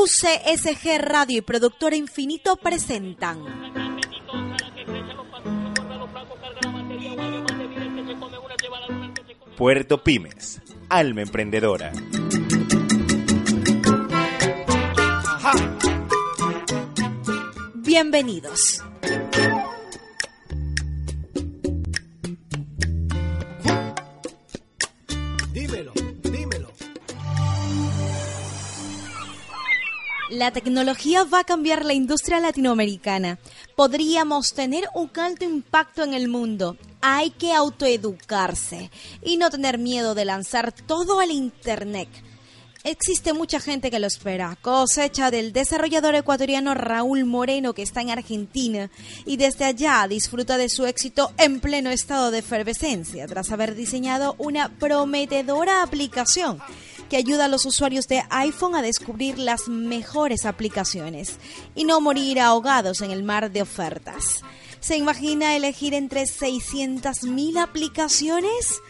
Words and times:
UCSG 0.00 0.98
Radio 1.00 1.38
y 1.38 1.40
Productora 1.40 1.96
Infinito 1.96 2.54
presentan. 2.54 3.40
Puerto 9.56 10.04
Pymes, 10.04 10.62
alma 10.88 11.22
emprendedora. 11.22 11.90
Bienvenidos. 17.74 18.84
La 30.38 30.52
tecnología 30.52 31.24
va 31.24 31.40
a 31.40 31.44
cambiar 31.44 31.84
la 31.84 31.94
industria 31.94 32.38
latinoamericana. 32.38 33.40
Podríamos 33.74 34.54
tener 34.54 34.84
un 34.94 35.10
alto 35.16 35.44
impacto 35.44 36.04
en 36.04 36.14
el 36.14 36.28
mundo. 36.28 36.76
Hay 37.00 37.30
que 37.30 37.52
autoeducarse 37.52 38.92
y 39.24 39.36
no 39.36 39.50
tener 39.50 39.78
miedo 39.78 40.14
de 40.14 40.24
lanzar 40.24 40.70
todo 40.70 41.18
al 41.18 41.32
Internet. 41.32 42.08
Existe 42.84 43.32
mucha 43.32 43.58
gente 43.58 43.90
que 43.90 43.98
lo 43.98 44.06
espera. 44.06 44.56
Cosecha 44.62 45.32
del 45.32 45.52
desarrollador 45.52 46.14
ecuatoriano 46.14 46.72
Raúl 46.72 47.24
Moreno 47.24 47.74
que 47.74 47.82
está 47.82 48.02
en 48.02 48.10
Argentina 48.10 48.92
y 49.26 49.38
desde 49.38 49.64
allá 49.64 50.06
disfruta 50.08 50.56
de 50.56 50.68
su 50.68 50.86
éxito 50.86 51.32
en 51.36 51.58
pleno 51.58 51.90
estado 51.90 52.30
de 52.30 52.38
efervescencia 52.38 53.26
tras 53.26 53.50
haber 53.50 53.74
diseñado 53.74 54.36
una 54.38 54.68
prometedora 54.68 55.82
aplicación 55.82 56.60
que 57.08 57.16
ayuda 57.16 57.46
a 57.46 57.48
los 57.48 57.66
usuarios 57.66 58.06
de 58.08 58.22
iPhone 58.30 58.74
a 58.74 58.82
descubrir 58.82 59.38
las 59.38 59.68
mejores 59.68 60.44
aplicaciones 60.44 61.38
y 61.74 61.84
no 61.84 62.00
morir 62.00 62.40
ahogados 62.40 63.00
en 63.00 63.10
el 63.10 63.22
mar 63.22 63.50
de 63.50 63.62
ofertas. 63.62 64.42
¿Se 64.80 64.96
imagina 64.96 65.56
elegir 65.56 65.94
entre 65.94 66.22
600.000 66.22 67.60
aplicaciones? 67.60 68.80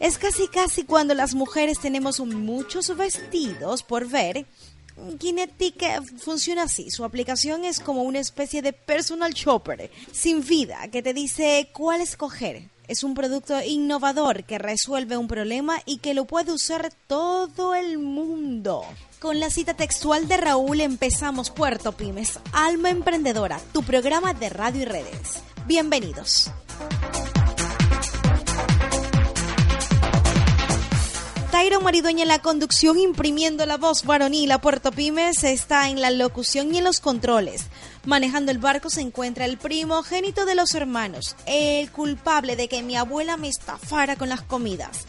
Es 0.00 0.18
casi 0.18 0.48
casi 0.48 0.84
cuando 0.84 1.14
las 1.14 1.34
mujeres 1.34 1.78
tenemos 1.78 2.20
muchos 2.20 2.96
vestidos 2.96 3.82
por 3.82 4.08
ver. 4.08 4.46
Kinetic 5.18 6.02
funciona 6.18 6.64
así. 6.64 6.90
Su 6.90 7.04
aplicación 7.04 7.64
es 7.64 7.80
como 7.80 8.02
una 8.02 8.18
especie 8.18 8.62
de 8.62 8.72
personal 8.72 9.32
shopper 9.32 9.90
sin 10.12 10.44
vida 10.44 10.88
que 10.90 11.02
te 11.02 11.14
dice 11.14 11.68
cuál 11.72 12.00
escoger. 12.00 12.62
Es 12.90 13.04
un 13.04 13.14
producto 13.14 13.62
innovador 13.62 14.42
que 14.42 14.58
resuelve 14.58 15.16
un 15.16 15.28
problema 15.28 15.80
y 15.86 15.98
que 15.98 16.12
lo 16.12 16.24
puede 16.24 16.50
usar 16.50 16.92
todo 17.06 17.76
el 17.76 17.98
mundo. 17.98 18.82
Con 19.20 19.38
la 19.38 19.48
cita 19.48 19.74
textual 19.74 20.26
de 20.26 20.36
Raúl 20.36 20.80
empezamos 20.80 21.50
Puerto 21.50 21.92
Pymes, 21.92 22.40
Alma 22.52 22.90
Emprendedora, 22.90 23.60
tu 23.72 23.84
programa 23.84 24.34
de 24.34 24.48
radio 24.48 24.82
y 24.82 24.84
redes. 24.86 25.40
Bienvenidos. 25.68 26.50
Tairo 31.52 31.80
Maridueña 31.80 32.22
en 32.22 32.28
la 32.28 32.38
conducción, 32.40 32.98
imprimiendo 32.98 33.66
la 33.66 33.76
voz 33.76 34.04
varonil 34.04 34.50
a 34.50 34.60
Puerto 34.60 34.90
Pymes, 34.90 35.44
está 35.44 35.90
en 35.90 36.00
la 36.00 36.10
locución 36.10 36.74
y 36.74 36.78
en 36.78 36.84
los 36.84 36.98
controles. 36.98 37.66
Manejando 38.06 38.50
el 38.50 38.58
barco 38.58 38.88
se 38.88 39.02
encuentra 39.02 39.44
el 39.44 39.58
primogénito 39.58 40.46
de 40.46 40.54
los 40.54 40.74
hermanos, 40.74 41.36
el 41.44 41.90
culpable 41.90 42.56
de 42.56 42.66
que 42.66 42.82
mi 42.82 42.96
abuela 42.96 43.36
me 43.36 43.48
estafara 43.48 44.16
con 44.16 44.30
las 44.30 44.40
comidas. 44.40 45.06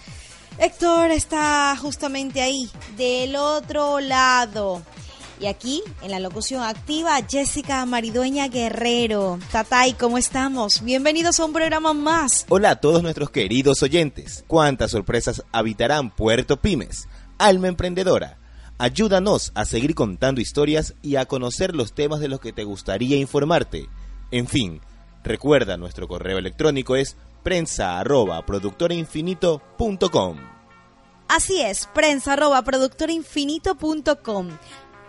Héctor 0.58 1.12
está 1.12 1.75
justamente 1.78 2.42
ahí, 2.42 2.69
del 2.97 3.38
otro 3.38 4.02
lado. 4.02 4.84
Y 5.39 5.47
aquí, 5.47 5.81
en 6.03 6.12
la 6.12 6.19
locución 6.19 6.62
activa, 6.62 7.17
Jessica 7.28 7.84
Maridueña 7.86 8.50
Guerrero. 8.50 9.40
Tatay, 9.51 9.94
¿cómo 9.94 10.18
estamos? 10.18 10.84
Bienvenidos 10.84 11.40
a 11.40 11.46
un 11.46 11.53
programa 11.53 11.94
más. 11.94 12.46
Hola 12.50 12.72
a 12.72 12.75
todos 12.75 13.01
nuestros 13.01 13.31
queridos 13.31 13.81
oyentes. 13.81 14.44
¿Cuántas 14.47 14.91
sorpresas 14.91 15.44
habitarán 15.53 16.13
Puerto 16.13 16.62
Pymes? 16.62 17.07
Alma 17.40 17.69
emprendedora. 17.69 18.41
Ayúdanos 18.81 19.52
a 19.53 19.66
seguir 19.66 19.94
contando 19.94 20.42
historias 20.42 20.96
y 21.03 21.16
a 21.18 21.28
conocer 21.28 21.75
los 21.75 21.94
temas 21.94 22.19
de 22.19 22.28
los 22.28 22.40
que 22.40 22.52
te 22.52 22.64
gustaría 22.64 23.16
informarte. 23.16 23.88
En 24.31 24.47
fin, 24.47 24.81
recuerda 25.24 25.78
nuestro 25.78 26.08
correo 26.08 26.40
electrónico 26.40 26.96
es 26.96 27.16
prensa. 27.44 28.03
Así 31.28 31.62
es, 31.62 31.88
prensa. 31.94 32.36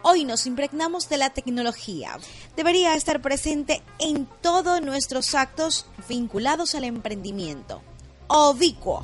Hoy 0.03 0.25
nos 0.27 0.47
impregnamos 0.47 1.09
de 1.09 1.17
la 1.17 1.31
tecnología. 1.31 2.19
Debería 2.55 2.95
estar 2.95 3.23
presente 3.23 3.81
en 3.99 4.29
todos 4.43 4.83
nuestros 4.83 5.35
actos 5.35 5.87
vinculados 6.11 6.75
al 6.75 6.85
emprendimiento. 6.85 7.81
Obicuo. 8.27 9.03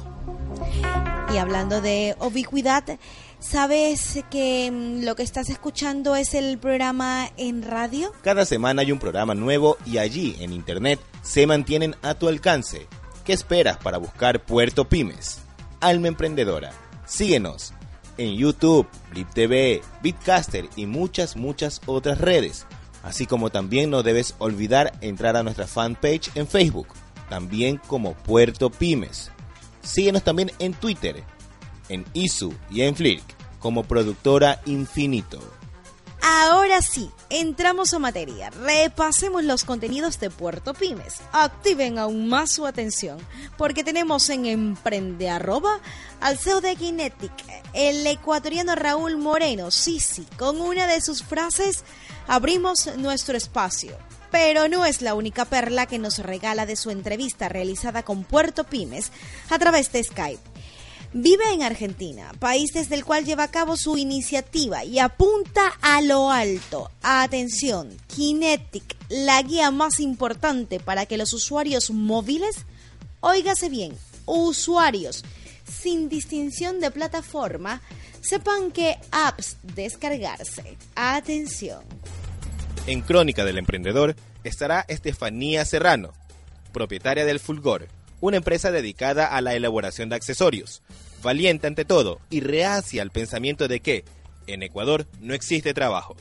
Y 1.32 1.38
hablando 1.38 1.80
de 1.80 2.16
ubicuidad, 2.20 2.98
¿sabes 3.40 4.24
que 4.30 4.70
mm, 4.70 5.04
lo 5.04 5.16
que 5.16 5.22
estás 5.22 5.48
escuchando 5.50 6.16
es 6.16 6.34
el 6.34 6.58
programa 6.58 7.30
en 7.36 7.62
radio? 7.62 8.12
Cada 8.22 8.44
semana 8.44 8.82
hay 8.82 8.92
un 8.92 8.98
programa 8.98 9.34
nuevo 9.34 9.76
y 9.86 9.98
allí 9.98 10.36
en 10.40 10.52
internet 10.52 11.00
se 11.22 11.46
mantienen 11.46 11.96
a 12.02 12.14
tu 12.14 12.28
alcance. 12.28 12.86
¿Qué 13.24 13.32
esperas 13.32 13.76
para 13.76 13.98
buscar 13.98 14.44
Puerto 14.44 14.88
Pymes? 14.88 15.40
Alma 15.80 16.08
Emprendedora. 16.08 16.72
Síguenos 17.06 17.72
en 18.16 18.36
YouTube, 18.36 18.86
Blip 19.10 19.28
TV, 19.30 19.82
Bitcaster 20.02 20.68
y 20.76 20.86
muchas, 20.86 21.36
muchas 21.36 21.80
otras 21.86 22.20
redes. 22.20 22.66
Así 23.02 23.26
como 23.26 23.50
también 23.50 23.90
no 23.90 24.02
debes 24.02 24.34
olvidar 24.38 24.92
entrar 25.00 25.36
a 25.36 25.42
nuestra 25.42 25.66
fanpage 25.66 26.30
en 26.34 26.46
Facebook, 26.46 26.88
también 27.28 27.80
como 27.86 28.14
Puerto 28.14 28.70
Pymes. 28.70 29.30
Síguenos 29.82 30.24
también 30.24 30.50
en 30.58 30.74
Twitter, 30.74 31.24
en 31.88 32.04
Isu 32.12 32.52
y 32.70 32.82
en 32.82 32.94
Flick 32.94 33.22
como 33.58 33.84
productora 33.84 34.60
Infinito. 34.66 35.40
Ahora 36.20 36.82
sí, 36.82 37.10
entramos 37.30 37.94
a 37.94 37.98
materia. 37.98 38.50
Repasemos 38.50 39.44
los 39.44 39.64
contenidos 39.64 40.18
de 40.18 40.30
Puerto 40.30 40.74
Pymes. 40.74 41.16
Activen 41.32 41.98
aún 41.98 42.28
más 42.28 42.50
su 42.50 42.66
atención, 42.66 43.18
porque 43.56 43.84
tenemos 43.84 44.28
en 44.28 44.46
Emprende 44.46 45.30
Arroba 45.30 45.80
al 46.20 46.36
CEO 46.36 46.60
de 46.60 46.74
Kinetic, 46.74 47.32
el 47.72 48.06
ecuatoriano 48.06 48.74
Raúl 48.74 49.16
Moreno. 49.16 49.70
Sí, 49.70 50.00
con 50.36 50.60
una 50.60 50.86
de 50.86 51.00
sus 51.00 51.22
frases 51.22 51.84
abrimos 52.26 52.90
nuestro 52.96 53.36
espacio. 53.36 53.96
Pero 54.30 54.68
no 54.68 54.84
es 54.84 55.00
la 55.00 55.14
única 55.14 55.46
perla 55.46 55.86
que 55.86 55.98
nos 55.98 56.18
regala 56.18 56.66
de 56.66 56.76
su 56.76 56.90
entrevista 56.90 57.48
realizada 57.48 58.02
con 58.02 58.24
Puerto 58.24 58.64
Pymes 58.64 59.10
a 59.48 59.58
través 59.58 59.90
de 59.92 60.04
Skype. 60.04 60.47
Vive 61.14 61.52
en 61.54 61.62
Argentina, 61.62 62.32
país 62.38 62.72
desde 62.74 62.94
el 62.94 63.04
cual 63.04 63.24
lleva 63.24 63.44
a 63.44 63.50
cabo 63.50 63.78
su 63.78 63.96
iniciativa 63.96 64.84
y 64.84 64.98
apunta 64.98 65.72
a 65.80 66.02
lo 66.02 66.30
alto. 66.30 66.90
Atención, 67.02 67.96
Kinetic, 68.08 68.94
la 69.08 69.40
guía 69.42 69.70
más 69.70 70.00
importante 70.00 70.80
para 70.80 71.06
que 71.06 71.16
los 71.16 71.32
usuarios 71.32 71.90
móviles, 71.90 72.66
óigase 73.20 73.70
bien, 73.70 73.96
usuarios 74.26 75.24
sin 75.64 76.10
distinción 76.10 76.78
de 76.78 76.90
plataforma, 76.90 77.80
sepan 78.20 78.70
qué 78.70 78.98
apps 79.10 79.56
descargarse. 79.62 80.76
Atención. 80.94 81.80
En 82.86 83.00
Crónica 83.00 83.46
del 83.46 83.58
Emprendedor 83.58 84.14
estará 84.44 84.84
Estefanía 84.88 85.64
Serrano, 85.64 86.12
propietaria 86.72 87.24
del 87.24 87.40
Fulgor, 87.40 87.88
una 88.20 88.38
empresa 88.38 88.70
dedicada 88.70 89.26
a 89.26 89.40
la 89.40 89.54
elaboración 89.54 90.08
de 90.08 90.16
accesorios, 90.16 90.82
valiente 91.22 91.66
ante 91.66 91.84
todo 91.84 92.20
y 92.30 92.40
reacia 92.40 93.02
al 93.02 93.10
pensamiento 93.10 93.68
de 93.68 93.80
que 93.80 94.04
en 94.46 94.62
Ecuador 94.62 95.06
no 95.20 95.34
existe 95.34 95.74
trabajo. 95.74 96.16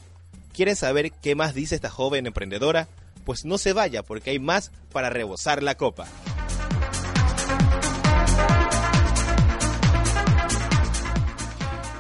¿Quieres 0.53 0.79
saber 0.79 1.11
qué 1.11 1.35
más 1.35 1.53
dice 1.53 1.75
esta 1.75 1.89
joven 1.89 2.25
emprendedora? 2.25 2.87
Pues 3.25 3.45
no 3.45 3.57
se 3.57 3.73
vaya 3.73 4.03
porque 4.03 4.31
hay 4.31 4.39
más 4.39 4.71
para 4.91 5.09
rebosar 5.09 5.61
la 5.61 5.75
copa. 5.75 6.07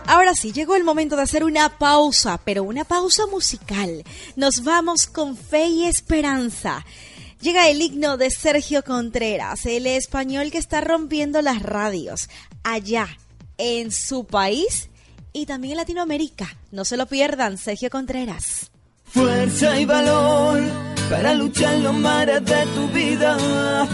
Ahora 0.07 0.33
sí, 0.35 0.53
llegó 0.53 0.77
el 0.77 0.85
momento 0.85 1.17
de 1.17 1.23
hacer 1.23 1.43
una 1.43 1.77
pausa, 1.77 2.39
pero 2.45 2.63
una 2.63 2.85
pausa 2.85 3.27
musical. 3.27 4.05
Nos 4.37 4.63
vamos 4.63 5.05
con 5.05 5.35
fe 5.35 5.67
y 5.67 5.85
esperanza. 5.85 6.85
Llega 7.41 7.69
el 7.69 7.81
himno 7.81 8.17
de 8.17 8.31
Sergio 8.31 8.83
Contreras, 8.83 9.65
el 9.67 9.85
español 9.85 10.49
que 10.49 10.57
está 10.57 10.81
rompiendo 10.81 11.41
las 11.43 11.61
radios 11.61 12.29
allá 12.63 13.07
en 13.59 13.91
su 13.91 14.25
país 14.25 14.89
y 15.33 15.45
también 15.45 15.73
en 15.73 15.77
Latinoamérica. 15.77 16.57
No 16.71 16.83
se 16.83 16.97
lo 16.97 17.05
pierdan, 17.05 17.59
Sergio 17.59 17.91
Contreras. 17.91 18.71
Fuerza 19.05 19.79
y 19.79 19.85
valor 19.85 20.61
para 21.11 21.35
luchar 21.35 21.77
los 21.77 21.93
mares 21.93 22.43
de 22.43 22.65
tu 22.73 22.87
vida, 22.89 23.37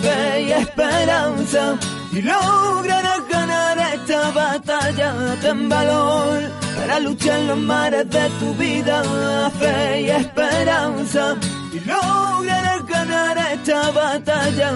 fe 0.01 0.41
y 0.43 0.51
esperanza 0.53 1.77
y 2.13 2.21
lograr 2.21 3.27
ganar 3.29 3.77
esta 3.93 4.31
batalla 4.31 5.37
ten 5.41 5.67
valor 5.67 6.49
para 6.77 6.99
luchar 6.99 7.39
los 7.41 7.57
mares 7.57 8.09
de 8.09 8.29
tu 8.39 8.53
vida, 8.55 9.51
fe 9.59 10.01
y 10.01 10.09
esperanza 10.09 11.37
y 11.73 11.79
lograr 11.79 12.83
ganar 12.83 13.37
esta 13.51 13.91
batalla. 13.91 14.71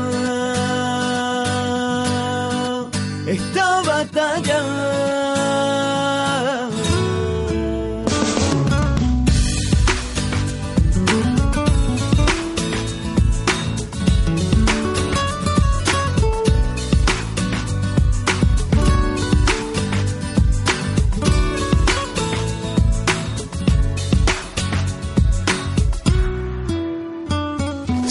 Esta 3.27 3.81
batalla. 3.83 4.59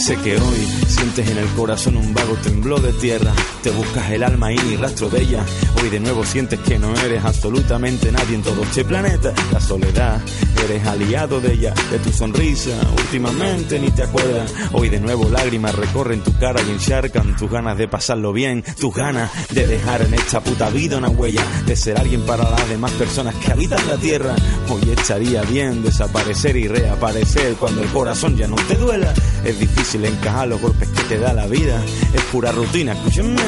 Sé 0.07 0.15
que 0.15 0.39
hoy 0.39 0.65
sientes 0.87 1.29
en 1.29 1.37
el 1.37 1.47
corazón 1.49 1.97
un 1.97 2.13
vago 2.13 2.35
temblor 2.35 2.81
de 2.81 2.93
tierra. 2.93 3.33
Te 3.61 3.71
buscas 3.71 4.09
el 4.09 4.23
alma 4.23 4.53
y 4.53 4.55
ni 4.55 4.77
rastro 4.77 5.09
de 5.09 5.21
ella. 5.21 5.45
Hoy 5.81 5.89
de 5.89 5.99
nuevo 5.99 6.23
sientes 6.23 6.61
que 6.61 6.79
no 6.79 6.95
eres 6.95 7.25
absolutamente 7.25 8.09
nadie 8.13 8.35
en 8.35 8.41
todo 8.41 8.63
este 8.63 8.85
planeta. 8.85 9.33
La 9.51 9.59
soledad, 9.59 10.21
eres 10.63 10.87
aliado 10.87 11.41
de 11.41 11.51
ella, 11.51 11.73
de 11.91 11.99
tu 11.99 12.13
sonrisa. 12.13 12.71
Últimamente 12.97 13.79
ni 13.79 13.91
te 13.91 14.03
acuerdas. 14.03 14.53
Hoy 14.71 14.87
de 14.87 15.01
nuevo 15.01 15.27
lágrimas 15.27 15.75
recorren 15.75 16.21
tu 16.21 16.31
cara 16.37 16.61
y 16.65 16.71
encharcan 16.71 17.35
tus 17.35 17.51
ganas 17.51 17.77
de 17.77 17.89
pasarlo 17.89 18.31
bien. 18.31 18.63
Tus 18.79 18.95
ganas 18.95 19.29
de 19.49 19.67
dejar 19.67 20.03
en 20.03 20.13
esta 20.13 20.39
puta 20.39 20.69
vida 20.69 20.99
una 20.99 21.09
huella. 21.09 21.43
De 21.65 21.75
ser 21.75 21.99
alguien 21.99 22.21
para 22.21 22.49
las 22.49 22.69
demás 22.69 22.91
personas 22.93 23.35
que 23.35 23.51
habitan 23.51 23.85
la 23.85 23.97
tierra. 23.97 24.35
Hoy 24.69 24.89
estaría 24.89 25.41
bien 25.41 25.83
desaparecer 25.83 26.55
y 26.55 26.69
reaparecer 26.69 27.55
cuando 27.55 27.83
el 27.83 27.89
corazón 27.89 28.37
ya 28.37 28.47
no 28.47 28.55
te 28.55 28.75
duela. 28.75 29.13
Es 29.43 29.59
difícil 29.59 29.96
encajar 30.05 30.47
los 30.47 30.61
golpes 30.61 30.87
que 30.89 31.03
te 31.03 31.17
da 31.17 31.33
la 31.33 31.47
vida. 31.47 31.81
Es 32.13 32.21
pura 32.31 32.51
rutina, 32.51 32.93
escúchame. 32.93 33.41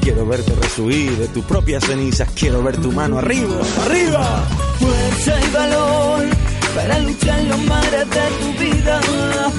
Quiero 0.00 0.26
verte 0.26 0.52
resuir 0.60 1.16
de 1.16 1.28
tus 1.28 1.44
propias 1.44 1.84
cenizas. 1.84 2.28
Quiero 2.34 2.62
ver 2.62 2.76
tu 2.76 2.92
mano 2.92 3.18
arriba, 3.18 3.54
arriba. 3.84 4.44
Fuerza 4.78 5.40
y 5.46 5.52
valor 5.52 6.24
para 6.74 6.98
luchar 7.00 7.42
los 7.44 7.58
mares 7.62 8.10
de 8.10 8.26
tu 8.40 8.60
vida. 8.60 9.00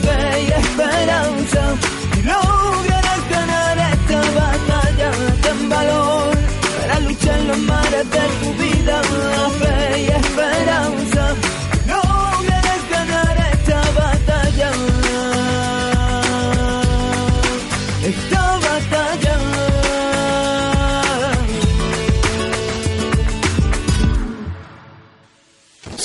Fe 0.02 0.42
y 0.42 0.48
esperanza. 0.48 1.76
Y 2.18 2.22
lograr 2.24 3.20
ganar 3.30 3.78
esta 3.94 4.20
batalla. 4.42 5.12
Ten 5.42 5.70
valor 5.70 6.38
para 6.80 7.00
luchar 7.00 7.40
los 7.42 7.58
mares 7.60 8.10
de 8.12 8.26
tu 8.42 8.54
vida. 8.64 9.02
Fe 9.60 10.02
y 10.02 10.08
esperanza. 10.08 11.36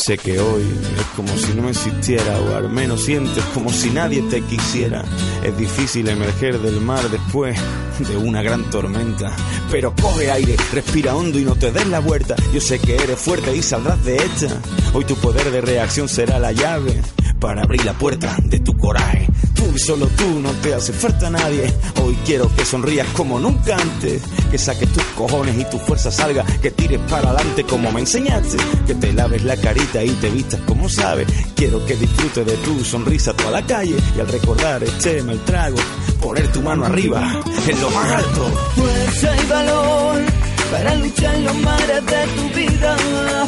Sé 0.08 0.16
que 0.16 0.40
hoy 0.40 0.62
es 0.62 1.04
como 1.16 1.28
si 1.36 1.52
no 1.52 1.68
existiera 1.68 2.40
o 2.40 2.56
al 2.56 2.70
menos 2.70 3.04
sientes 3.04 3.44
como 3.52 3.70
si 3.70 3.90
nadie 3.90 4.22
te 4.22 4.40
quisiera. 4.40 5.04
Es 5.42 5.54
difícil 5.58 6.08
emerger 6.08 6.58
del 6.60 6.80
mar 6.80 7.10
después 7.10 7.60
de 8.08 8.16
una 8.16 8.40
gran 8.40 8.70
tormenta. 8.70 9.36
Pero 9.70 9.94
coge 10.00 10.30
aire, 10.30 10.56
respira 10.72 11.14
hondo 11.14 11.38
y 11.38 11.44
no 11.44 11.56
te 11.56 11.72
des 11.72 11.86
la 11.88 11.98
vuelta. 11.98 12.36
Yo 12.54 12.60
sé 12.62 12.78
que 12.78 12.94
eres 12.94 13.18
fuerte 13.18 13.54
y 13.54 13.60
saldrás 13.60 14.02
de 14.02 14.16
esta. 14.16 14.62
Hoy 14.94 15.04
tu 15.04 15.14
poder 15.16 15.50
de 15.50 15.60
reacción 15.60 16.08
será 16.08 16.38
la 16.38 16.52
llave 16.52 17.02
para 17.38 17.60
abrir 17.60 17.84
la 17.84 17.92
puerta 17.92 18.34
de 18.44 18.60
tu 18.60 18.78
coraje. 18.78 19.27
Tú 19.58 19.64
y 19.74 19.78
solo 19.80 20.06
tú, 20.06 20.40
no 20.40 20.50
te 20.62 20.72
hace 20.72 20.92
falta 20.92 21.28
nadie. 21.28 21.74
Hoy 22.02 22.16
quiero 22.24 22.48
que 22.54 22.64
sonrías 22.64 23.08
como 23.08 23.40
nunca 23.40 23.76
antes. 23.76 24.22
Que 24.50 24.56
saques 24.56 24.88
tus 24.92 25.02
cojones 25.16 25.58
y 25.58 25.64
tu 25.64 25.78
fuerza 25.78 26.12
salga. 26.12 26.44
Que 26.62 26.70
tires 26.70 27.00
para 27.10 27.30
adelante 27.30 27.64
como 27.64 27.90
me 27.90 28.00
enseñaste. 28.00 28.56
Que 28.86 28.94
te 28.94 29.12
laves 29.12 29.42
la 29.42 29.56
carita 29.56 30.04
y 30.04 30.10
te 30.10 30.30
vistas 30.30 30.60
como 30.64 30.88
sabes. 30.88 31.26
Quiero 31.56 31.84
que 31.84 31.96
disfrutes 31.96 32.46
de 32.46 32.56
tu 32.58 32.84
sonrisa 32.84 33.34
toda 33.34 33.50
la 33.50 33.66
calle. 33.66 33.96
Y 34.16 34.20
al 34.20 34.28
recordar 34.28 34.84
este 34.84 35.22
mal 35.24 35.44
trago, 35.44 35.78
poner 36.22 36.46
tu 36.52 36.62
mano 36.62 36.84
arriba, 36.84 37.42
en 37.66 37.80
lo 37.80 37.90
más 37.90 38.12
alto. 38.12 38.46
fuerza 38.76 39.36
y 39.42 39.46
valor 39.48 40.22
para 40.70 40.94
luchar 40.96 41.34
en 41.34 41.44
los 41.44 41.56
mares 41.56 42.06
de 42.06 42.26
tu 42.36 42.56
vida, 42.56 42.96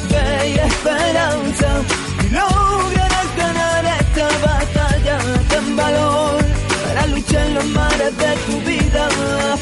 fe 0.08 0.48
y 0.48 0.58
esperanza 0.58 1.82
y 2.24 2.34
lograr 2.34 3.36
ganar 3.36 3.84
esta 4.00 4.28
batalla. 4.46 4.69
Para 5.80 7.06
luchar 7.06 7.46
en 7.46 7.54
los 7.54 7.64
mares 7.66 8.16
de 8.18 8.34
tu 8.46 8.60
vida, 8.68 9.08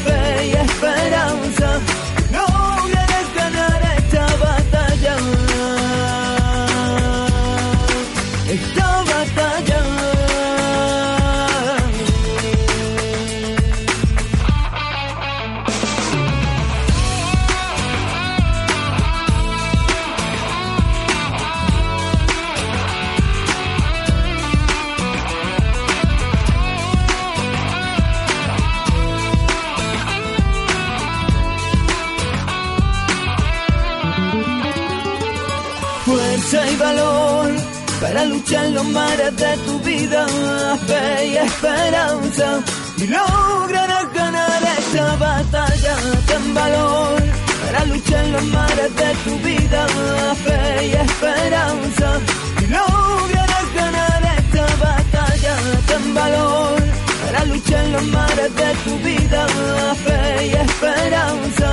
fe 0.05 0.47
y 0.49 0.53
esperanza 0.53 1.81
fuerza 36.09 36.71
y 36.71 36.77
valor 36.77 37.51
para 38.01 38.25
luchar 38.25 38.67
los 38.71 38.87
mares 38.87 39.37
de 39.37 39.53
tu 39.67 39.79
vida, 39.81 40.27
fe 40.87 41.27
y 41.33 41.37
esperanza 41.37 42.49
y 42.97 43.07
lograr 43.07 44.05
ganar 44.15 44.63
esta 44.79 45.17
batalla. 45.17 45.95
Ten 46.29 46.55
valor 46.55 47.23
para 47.65 47.85
luchar 47.93 48.25
los 48.35 48.45
mares 48.57 48.91
de 49.01 49.11
tu 49.25 49.33
vida, 49.49 49.81
fe 50.45 50.87
y 50.91 50.93
esperanza 51.07 52.09
y 52.63 52.67
lograr 52.79 53.65
ganar 53.81 54.23
esta 54.39 54.67
batalla. 54.87 55.55
Ten 55.89 56.15
valor 56.15 56.79
para 57.25 57.45
luchar 57.53 57.85
los 57.95 58.05
mares 58.17 58.51
de 58.61 58.71
tu 58.85 58.93
vida, 59.09 59.41
fe 60.05 60.47
y 60.47 60.53
esperanza. 60.67 61.69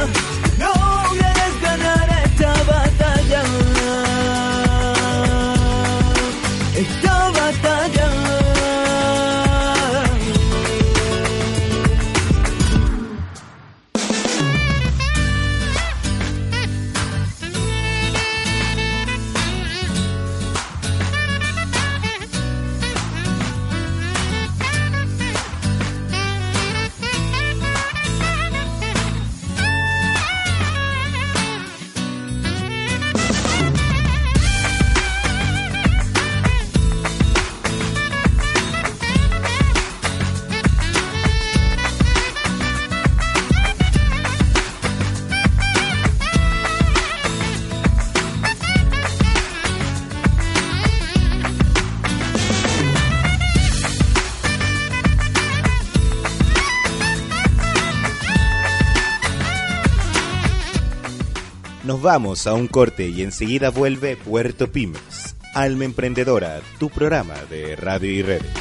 Nos 61.86 62.02
vamos 62.02 62.48
a 62.48 62.56
un 62.56 62.68
corte 62.68 63.10
y 63.10 63.22
enseguida 63.22 63.70
vuelve 63.70 64.18
Puerto 64.18 64.72
Pymes. 64.72 65.36
Alma 65.54 65.86
Emprendedora, 65.86 66.60
tu 66.80 66.90
programa 66.90 67.36
de 67.48 67.76
radio 67.76 68.10
y 68.10 68.24
redes. 68.24 68.52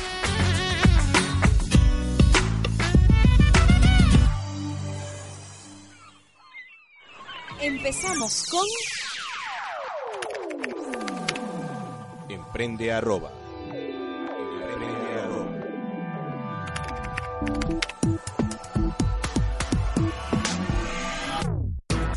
Empezamos 7.63 8.47
con 8.51 8.67
Emprende 12.29 12.93
arroba. 12.93 13.44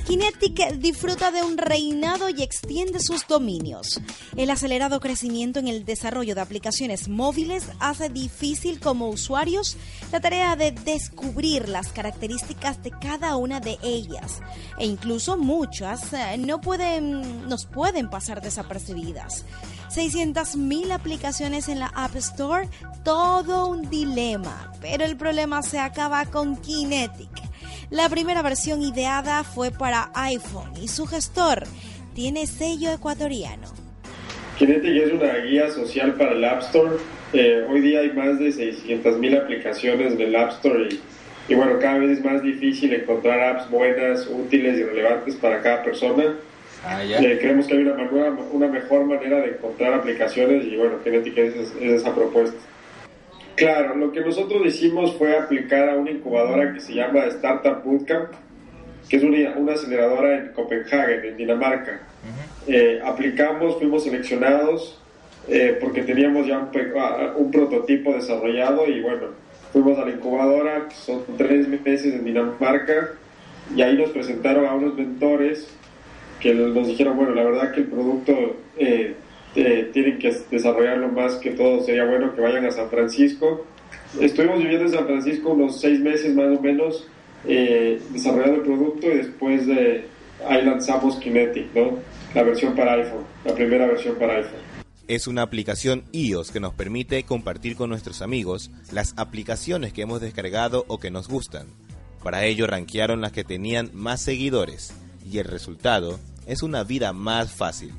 Kinetic 0.08 0.78
disfruta 0.78 1.32
de 1.32 1.44
un 1.44 1.58
reinado 1.58 2.30
y 2.30 2.42
extiende 2.42 3.02
sus 3.02 3.28
dominios. 3.28 4.00
El 4.38 4.50
acelerado 4.52 5.02
crecimiento 5.02 5.60
en 5.60 5.68
el 5.68 5.84
desarrollo 5.84 6.34
de 6.34 6.40
aplicaciones 6.40 7.10
móviles 7.10 7.66
hace 7.82 8.08
difícil 8.08 8.80
como 8.80 9.10
usuarios 9.10 9.76
la 10.14 10.22
tarea 10.22 10.56
de 10.56 10.72
descubrir 10.72 11.68
las 11.68 11.90
características 11.90 12.82
de 12.84 12.92
cada 12.92 13.36
una 13.36 13.60
de 13.60 13.78
ellas 13.84 14.40
e 14.80 14.86
incluso 14.86 15.36
muchas 15.36 16.14
eh, 16.14 16.38
no 16.38 16.62
pueden 16.62 17.50
nos 17.50 17.66
pueden 17.66 18.10
pasar 18.10 18.42
desapercibidas. 18.42 19.44
600.000 19.94 20.92
aplicaciones 20.92 21.68
en 21.68 21.80
la 21.80 21.88
App 21.88 22.16
Store, 22.16 22.70
todo 23.04 23.68
un 23.68 23.90
dilema, 23.90 24.72
pero 24.80 25.04
el 25.04 25.18
problema 25.18 25.62
se 25.64 25.80
acaba 25.80 26.26
con 26.28 26.56
Kinetic. 26.56 27.30
La 27.90 28.10
primera 28.10 28.42
versión 28.42 28.82
ideada 28.82 29.44
fue 29.44 29.72
para 29.72 30.10
iPhone 30.14 30.72
y 30.82 30.88
su 30.90 31.06
gestor 31.06 31.64
tiene 32.14 32.46
sello 32.48 32.92
ecuatoriano. 32.92 33.68
Kinetic 34.58 35.04
es 35.04 35.14
una 35.14 35.34
guía 35.38 35.70
social 35.70 36.16
para 36.16 36.32
el 36.32 36.44
App 36.44 36.62
Store. 36.64 36.98
Eh, 37.34 37.66
hoy 37.70 37.82
día 37.82 38.00
hay 38.00 38.12
más 38.12 38.40
de 38.40 38.50
600.000 38.50 39.42
aplicaciones 39.42 40.14
en 40.14 40.22
el 40.22 40.36
App 40.36 40.52
Store 40.52 40.88
y, 40.90 41.00
y, 41.52 41.56
bueno, 41.56 41.74
cada 41.80 42.00
vez 42.00 42.18
es 42.18 42.26
más 42.26 42.42
difícil 42.42 42.94
encontrar 42.94 43.40
apps 43.40 43.70
buenas, 43.70 44.28
útiles 44.28 44.78
y 44.80 44.84
relevantes 44.84 45.36
para 45.36 45.62
cada 45.62 45.84
persona. 45.84 46.36
Ah, 46.84 47.04
ya. 47.04 47.20
Eh, 47.20 47.38
creemos 47.40 47.68
que 47.68 47.74
hay 47.74 47.82
una, 47.82 47.94
manera- 47.94 48.36
una 48.52 48.68
mejor 48.68 49.06
manera 49.06 49.38
de 49.42 49.50
encontrar 49.52 49.94
aplicaciones 49.94 50.66
y 50.66 50.76
bueno, 50.76 50.96
Kinetic 51.04 51.38
es, 51.38 51.56
es 51.56 52.02
esa 52.02 52.14
propuesta. 52.14 52.58
Claro, 53.58 53.96
lo 53.96 54.12
que 54.12 54.22
nosotros 54.22 54.64
hicimos 54.68 55.16
fue 55.16 55.36
aplicar 55.36 55.90
a 55.90 55.96
una 55.96 56.12
incubadora 56.12 56.76
que 56.76 56.80
se 56.80 56.94
llama 56.94 57.26
Startup 57.26 57.84
Bootcamp, 57.84 58.30
que 59.10 59.18
es 59.18 59.24
una, 59.24 59.58
una 59.58 59.74
aceleradora 59.74 60.38
en 60.38 60.52
Copenhague, 60.54 61.30
en 61.30 61.38
Dinamarca. 61.38 62.02
Eh, 62.68 63.02
aplicamos, 63.04 63.78
fuimos 63.80 64.04
seleccionados 64.04 65.02
eh, 65.48 65.76
porque 65.82 66.04
teníamos 66.04 66.46
ya 66.46 66.60
un, 66.60 66.70
ah, 67.00 67.34
un 67.36 67.50
prototipo 67.50 68.14
desarrollado 68.14 68.86
y 68.88 69.02
bueno, 69.02 69.30
fuimos 69.74 69.98
a 69.98 70.06
la 70.06 70.12
incubadora, 70.12 70.88
que 70.88 70.96
son 70.96 71.24
tres 71.36 71.68
meses 71.68 72.14
en 72.14 72.26
Dinamarca, 72.26 73.14
y 73.76 73.82
ahí 73.82 73.98
nos 73.98 74.12
presentaron 74.12 74.68
a 74.68 74.76
unos 74.76 74.96
mentores 74.96 75.68
que 76.40 76.54
nos 76.54 76.86
dijeron, 76.86 77.18
bueno, 77.18 77.34
la 77.34 77.44
verdad 77.44 77.72
que 77.72 77.80
el 77.80 77.88
producto 77.88 78.34
eh, 78.78 79.16
eh, 79.58 79.90
tienen 79.92 80.20
que 80.20 80.32
desarrollarlo 80.52 81.08
más 81.10 81.34
que 81.38 81.50
todo, 81.50 81.82
sería 81.84 82.06
bueno 82.06 82.36
que 82.36 82.42
vayan 82.42 82.66
a 82.66 82.72
San 82.72 82.92
Francisco. 82.92 83.66
Estuvimos 84.22 84.60
viviendo 84.60 84.86
en 84.86 84.92
San 84.92 85.08
Francisco 85.08 85.50
unos 85.50 85.82
seis 85.82 86.00
meses 86.00 86.36
más 86.36 86.56
o 86.56 86.62
menos, 86.62 87.08
eh, 87.44 88.00
desarrollando 88.12 88.58
el 88.58 88.62
producto 88.62 89.08
y 89.08 89.18
después 89.18 89.66
de 89.66 90.06
ahí 90.48 90.64
lanzamos 90.64 91.16
Kinetic, 91.16 91.74
¿no? 91.74 91.98
La 92.36 92.44
versión 92.44 92.76
para 92.76 92.94
iPhone, 92.94 93.26
la 93.46 93.56
primera 93.56 93.88
versión 93.88 94.16
para 94.18 94.36
iPhone. 94.36 94.62
Es 95.08 95.26
una 95.26 95.42
aplicación 95.42 96.04
iOS 96.12 96.52
que 96.52 96.60
nos 96.60 96.76
permite 96.76 97.24
compartir 97.24 97.76
con 97.76 97.90
nuestros 97.90 98.22
amigos 98.22 98.70
las 98.92 99.16
aplicaciones 99.18 99.92
que 99.92 100.04
hemos 100.04 100.22
descargado 100.22 100.86
o 100.88 101.00
que 101.00 101.10
nos 101.10 101.28
gustan. 101.28 101.66
Para 102.22 102.46
ello 102.46 102.68
rankearon 102.68 103.22
las 103.22 103.32
que 103.32 103.44
tenían 103.44 103.90
más 103.94 104.22
seguidores 104.22 104.94
y 105.26 105.40
el 105.40 105.46
resultado 105.46 106.20
es 106.46 106.62
una 106.62 106.84
vida 106.84 107.12
más 107.12 107.52
fácil. 107.52 107.92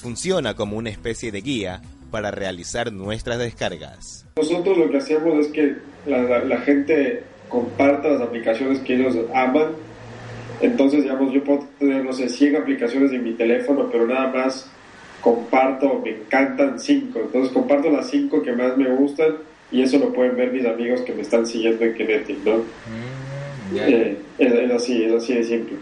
Funciona 0.00 0.54
como 0.54 0.76
una 0.76 0.90
especie 0.90 1.30
de 1.30 1.40
guía 1.42 1.82
para 2.10 2.30
realizar 2.30 2.92
nuestras 2.92 3.38
descargas. 3.38 4.26
Nosotros 4.36 4.78
lo 4.78 4.90
que 4.90 4.96
hacemos 4.96 5.38
es 5.46 5.52
que 5.52 5.76
la, 6.06 6.22
la- 6.22 6.44
la 6.44 6.58
gente 6.62 7.22
comparta 7.48 8.08
las 8.08 8.22
aplicaciones 8.22 8.78
que 8.80 8.94
ellos 8.94 9.14
aman. 9.34 9.72
Entonces, 10.62 11.02
digamos, 11.02 11.32
yo 11.32 11.42
puedo 11.44 11.68
tener, 11.78 12.04
no 12.04 12.12
sé, 12.12 12.28
100 12.28 12.56
aplicaciones 12.56 13.12
en 13.12 13.24
mi 13.24 13.32
teléfono, 13.34 13.88
pero 13.90 14.06
nada 14.06 14.28
más 14.32 14.70
comparto, 15.20 16.00
me 16.02 16.10
encantan 16.12 16.78
5. 16.80 17.18
Entonces, 17.26 17.52
comparto 17.52 17.90
las 17.90 18.08
5 18.10 18.42
que 18.42 18.52
más 18.52 18.76
me 18.76 18.88
gustan 18.94 19.36
y 19.70 19.82
eso 19.82 19.98
lo 19.98 20.12
pueden 20.12 20.36
ver 20.36 20.52
mis 20.52 20.64
amigos 20.66 21.02
que 21.02 21.12
me 21.14 21.22
están 21.22 21.46
siguiendo 21.46 21.84
en 21.84 21.94
Kinetic, 21.94 22.38
¿no? 22.44 22.62
Eh, 23.74 24.16
es, 24.38 24.52
es 24.52 24.70
así, 24.72 25.02
es 25.04 25.12
así 25.12 25.34
de 25.34 25.44
simple. 25.44 25.76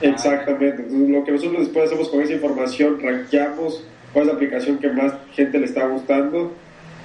Exactamente. 0.00 0.82
Entonces, 0.82 1.08
lo 1.08 1.24
que 1.24 1.32
nosotros 1.32 1.60
después 1.60 1.86
hacemos 1.86 2.08
con 2.08 2.20
esa 2.22 2.32
información, 2.34 3.00
rankeamos 3.02 3.84
cuál 4.12 4.22
es 4.24 4.28
la 4.28 4.34
aplicación 4.34 4.78
que 4.78 4.88
más 4.90 5.12
gente 5.32 5.58
le 5.58 5.66
está 5.66 5.86
gustando 5.86 6.52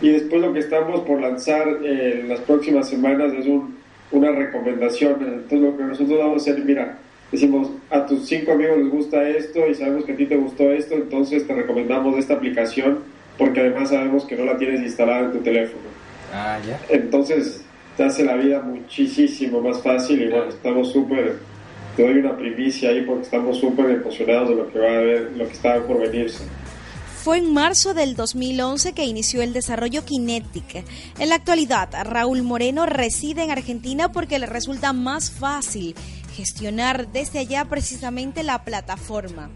y 0.02 0.10
después 0.10 0.42
lo 0.42 0.54
que 0.54 0.60
estamos 0.60 1.02
por 1.02 1.20
lanzar 1.22 1.68
eh, 1.84 2.20
en 2.22 2.30
las 2.30 2.40
próximas 2.42 2.90
semanas 2.90 3.34
es 3.34 3.46
un- 3.48 3.76
una 4.12 4.32
recomendación. 4.32 5.16
Entonces, 5.22 5.60
lo 5.60 5.78
que 5.78 5.84
nosotros 5.84 6.20
vamos 6.20 6.48
a 6.48 6.52
hacer, 6.52 6.64
mira, 6.64 6.98
decimos 7.32 7.70
a 7.90 8.06
tus 8.06 8.28
cinco 8.28 8.52
amigos 8.52 8.78
les 8.78 8.90
gusta 8.90 9.28
esto 9.28 9.68
y 9.68 9.74
sabemos 9.74 10.06
que 10.06 10.12
a 10.12 10.16
ti 10.16 10.26
te 10.28 10.36
gustó 10.38 10.72
esto, 10.72 10.94
entonces 10.94 11.48
te 11.48 11.54
recomendamos 11.54 12.18
esta 12.20 12.36
aplicación 12.36 13.00
porque 13.40 13.62
además 13.62 13.90
sabemos 13.90 14.26
que 14.26 14.36
no 14.36 14.46
la 14.46 14.58
tienes 14.58 14.82
instalada 14.82 15.22
en 15.26 15.32
tu 15.32 15.40
teléfono. 15.40 15.82
Ah, 16.32 16.60
ya. 16.68 16.80
Entonces 16.90 17.66
te 17.98 18.04
hace 18.04 18.24
la 18.24 18.36
vida 18.36 18.62
muchísimo 18.62 19.62
más 19.62 19.82
fácil 19.82 20.22
y 20.22 20.28
bueno, 20.28 20.46
estamos 20.50 20.92
súper, 20.92 21.38
te 21.96 22.04
doy 22.04 22.20
una 22.20 22.36
primicia 22.36 22.90
ahí 22.90 23.02
porque 23.02 23.24
estamos 23.24 23.60
súper 23.60 23.90
emocionados 23.92 24.50
de 24.50 24.56
lo 24.56 24.72
que 24.72 24.80
va 24.80 24.88
a 24.88 24.98
haber, 24.98 25.32
lo 25.36 25.48
que 25.48 25.54
está 25.54 25.82
por 25.86 26.00
venirse. 26.00 26.44
Fue 27.24 27.38
en 27.38 27.54
marzo 27.54 27.94
del 27.94 28.16
2011 28.16 28.94
que 28.94 29.06
inició 29.06 29.42
el 29.42 29.54
desarrollo 29.54 30.04
Kinetic. 30.04 30.84
En 31.20 31.30
la 31.30 31.36
actualidad, 31.36 31.90
Raúl 32.04 32.44
Moreno 32.44 32.86
reside 32.86 33.44
en 33.44 33.52
Argentina 33.52 34.12
porque 34.12 34.40
le 34.40 34.46
resulta 34.46 34.92
más 34.92 35.32
fácil 35.32 35.96
gestionar 36.36 37.08
desde 37.14 37.40
allá 37.40 37.66
precisamente 37.66 38.44
la 38.44 38.66
plataforma. 38.66 39.52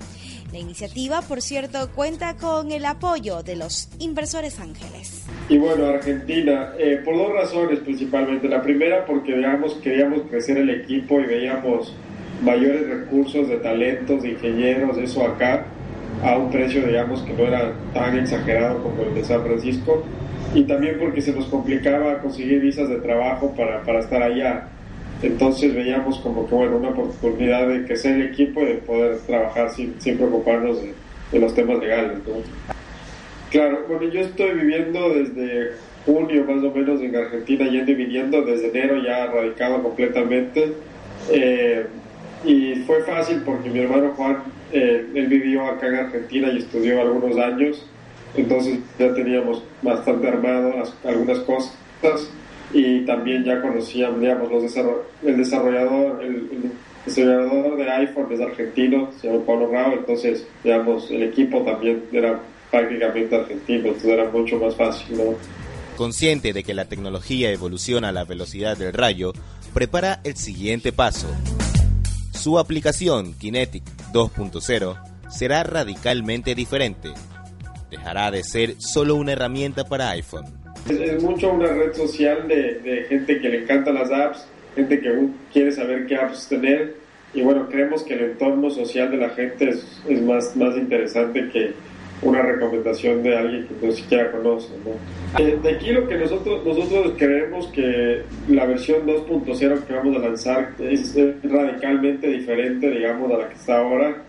La 0.53 0.59
iniciativa, 0.59 1.21
por 1.21 1.41
cierto, 1.41 1.89
cuenta 1.93 2.37
con 2.37 2.71
el 2.71 2.85
apoyo 2.85 3.43
de 3.43 3.57
los 3.57 3.89
inversores 3.99 4.61
ángeles. 4.61 5.25
Y 5.49 5.57
bueno, 5.57 5.87
Argentina, 5.87 6.71
eh, 6.79 7.01
por 7.03 7.17
dos 7.17 7.33
razones 7.33 7.79
principalmente. 7.79 8.47
La 8.47 8.61
primera 8.61 9.05
porque 9.05 9.35
digamos, 9.35 9.73
queríamos 9.83 10.21
crecer 10.29 10.57
el 10.57 10.69
equipo 10.69 11.19
y 11.19 11.25
veíamos 11.25 11.93
mayores 12.41 12.87
recursos 12.87 13.47
de 13.47 13.57
talentos, 13.57 14.23
de 14.23 14.29
ingenieros, 14.29 14.97
eso 14.97 15.25
acá, 15.25 15.65
a 16.23 16.37
un 16.37 16.51
precio 16.51 16.85
digamos 16.85 17.21
que 17.21 17.33
no 17.33 17.43
era 17.43 17.73
tan 17.93 18.17
exagerado 18.17 18.81
como 18.81 19.03
el 19.03 19.15
de 19.15 19.23
San 19.23 19.43
Francisco. 19.43 20.03
Y 20.53 20.63
también 20.63 20.97
porque 20.99 21.21
se 21.21 21.33
nos 21.33 21.45
complicaba 21.47 22.19
conseguir 22.19 22.61
visas 22.61 22.87
de 22.89 22.97
trabajo 22.97 23.53
para, 23.55 23.83
para 23.83 23.99
estar 23.99 24.23
allá. 24.23 24.69
Entonces 25.21 25.73
veíamos 25.73 26.19
como 26.19 26.47
que 26.47 26.55
bueno, 26.55 26.77
una 26.77 26.89
oportunidad 26.89 27.67
de 27.67 27.85
crecer 27.85 28.15
el 28.15 28.27
equipo 28.27 28.61
y 28.61 28.65
de 28.65 28.73
poder 28.75 29.17
trabajar 29.25 29.69
sin, 29.71 29.99
sin 29.99 30.17
preocuparnos 30.17 30.81
de, 30.81 30.93
de 31.31 31.39
los 31.39 31.53
temas 31.53 31.79
legales. 31.79 32.19
¿no? 32.25 32.35
Claro, 33.51 33.85
bueno, 33.87 34.11
yo 34.11 34.21
estoy 34.21 34.51
viviendo 34.51 35.09
desde 35.09 35.71
junio 36.05 36.45
más 36.45 36.63
o 36.63 36.71
menos 36.71 37.01
en 37.01 37.15
Argentina, 37.15 37.67
yendo 37.67 37.91
y 37.91 37.95
viniendo, 37.95 38.41
desde 38.43 38.69
enero 38.69 39.01
ya 39.03 39.27
radicado 39.27 39.83
completamente. 39.83 40.73
Eh, 41.31 41.85
y 42.47 42.75
fue 42.87 43.03
fácil 43.03 43.41
porque 43.45 43.69
mi 43.69 43.79
hermano 43.79 44.13
Juan, 44.15 44.37
eh, 44.71 45.05
él 45.13 45.27
vivió 45.27 45.65
acá 45.65 45.87
en 45.87 45.95
Argentina 45.95 46.49
y 46.51 46.57
estudió 46.59 47.01
algunos 47.01 47.37
años, 47.37 47.85
entonces 48.35 48.79
ya 48.97 49.13
teníamos 49.13 49.63
bastante 49.81 50.27
armado 50.27 50.73
las- 50.77 50.93
algunas 51.05 51.39
cosas 51.39 51.73
y 52.73 53.01
también 53.05 53.43
ya 53.43 53.61
conocíamos, 53.61 54.19
digamos, 54.21 54.51
los 54.51 54.63
desarroll- 54.63 55.01
el 55.25 55.37
desarrollador, 55.37 56.23
el, 56.23 56.35
el 56.35 56.71
desarrollador 57.05 57.77
de 57.77 57.89
iPhone 57.91 58.27
es 58.31 58.41
argentino, 58.41 59.09
se 59.19 59.27
llama 59.27 59.45
Pablo 59.45 59.71
Rao, 59.71 59.93
entonces, 59.93 60.45
digamos, 60.63 61.09
el 61.11 61.23
equipo 61.23 61.61
también 61.63 62.03
era 62.11 62.39
prácticamente 62.71 63.35
argentino, 63.35 63.87
entonces 63.87 64.09
era 64.09 64.29
mucho 64.29 64.57
más 64.57 64.75
fácil, 64.75 65.17
¿no? 65.17 65.23
Consciente 65.95 66.53
de 66.53 66.63
que 66.63 66.73
la 66.73 66.85
tecnología 66.85 67.51
evoluciona 67.51 68.09
a 68.09 68.11
la 68.11 68.23
velocidad 68.25 68.77
del 68.77 68.93
rayo, 68.93 69.33
prepara 69.73 70.19
el 70.23 70.35
siguiente 70.35 70.91
paso. 70.91 71.27
Su 72.37 72.59
aplicación 72.59 73.33
Kinetic 73.33 73.83
2.0 74.13 74.95
será 75.27 75.63
radicalmente 75.63 76.53
diferente. 76.53 77.09
Dejará 77.89 78.29
de 78.29 78.43
ser 78.43 78.75
solo 78.79 79.15
una 79.15 79.31
herramienta 79.31 79.85
para 79.85 80.11
iPhone. 80.11 80.45
Es, 80.87 81.21
mucho 81.21 81.51
una 81.51 81.67
red 81.67 81.95
social 81.95 82.47
de, 82.47 83.05
gente 83.09 83.41
que 83.41 83.49
le 83.49 83.63
encantan 83.63 83.95
las 83.95 84.11
apps, 84.11 84.45
gente 84.75 84.99
que 84.99 85.27
quiere 85.51 85.71
saber 85.71 86.05
qué 86.05 86.15
apps 86.15 86.47
tener 86.47 86.95
y 87.33 87.41
bueno, 87.41 87.67
creemos 87.69 88.03
que 88.03 88.13
el 88.13 88.31
entorno 88.31 88.69
social 88.69 89.09
de 89.09 89.17
la 89.17 89.29
gente 89.31 89.69
es, 89.69 90.01
es 90.07 90.21
más, 90.21 90.55
más 90.55 90.77
interesante 90.77 91.49
que, 91.49 91.73
una 92.21 92.41
recomendación 92.41 93.21
de 93.23 93.37
alguien 93.37 93.67
que 93.67 93.87
ni 93.87 93.93
siquiera 93.93 94.31
conoce. 94.31 94.69
¿no? 94.83 95.39
Eh, 95.39 95.59
de 95.61 95.69
aquí 95.69 95.91
lo 95.91 96.07
que 96.07 96.17
nosotros, 96.17 96.65
nosotros 96.65 97.13
creemos 97.17 97.67
que 97.67 98.23
la 98.47 98.65
versión 98.65 99.05
2.0 99.05 99.83
que 99.83 99.93
vamos 99.93 100.15
a 100.15 100.19
lanzar 100.19 100.73
es, 100.79 101.15
radicalmente 101.43 102.27
diferente, 102.27 102.89
digamos, 102.89 103.31
a 103.31 103.37
la 103.37 103.49
que 103.49 103.55
está 103.55 103.79
ahora. 103.79 104.23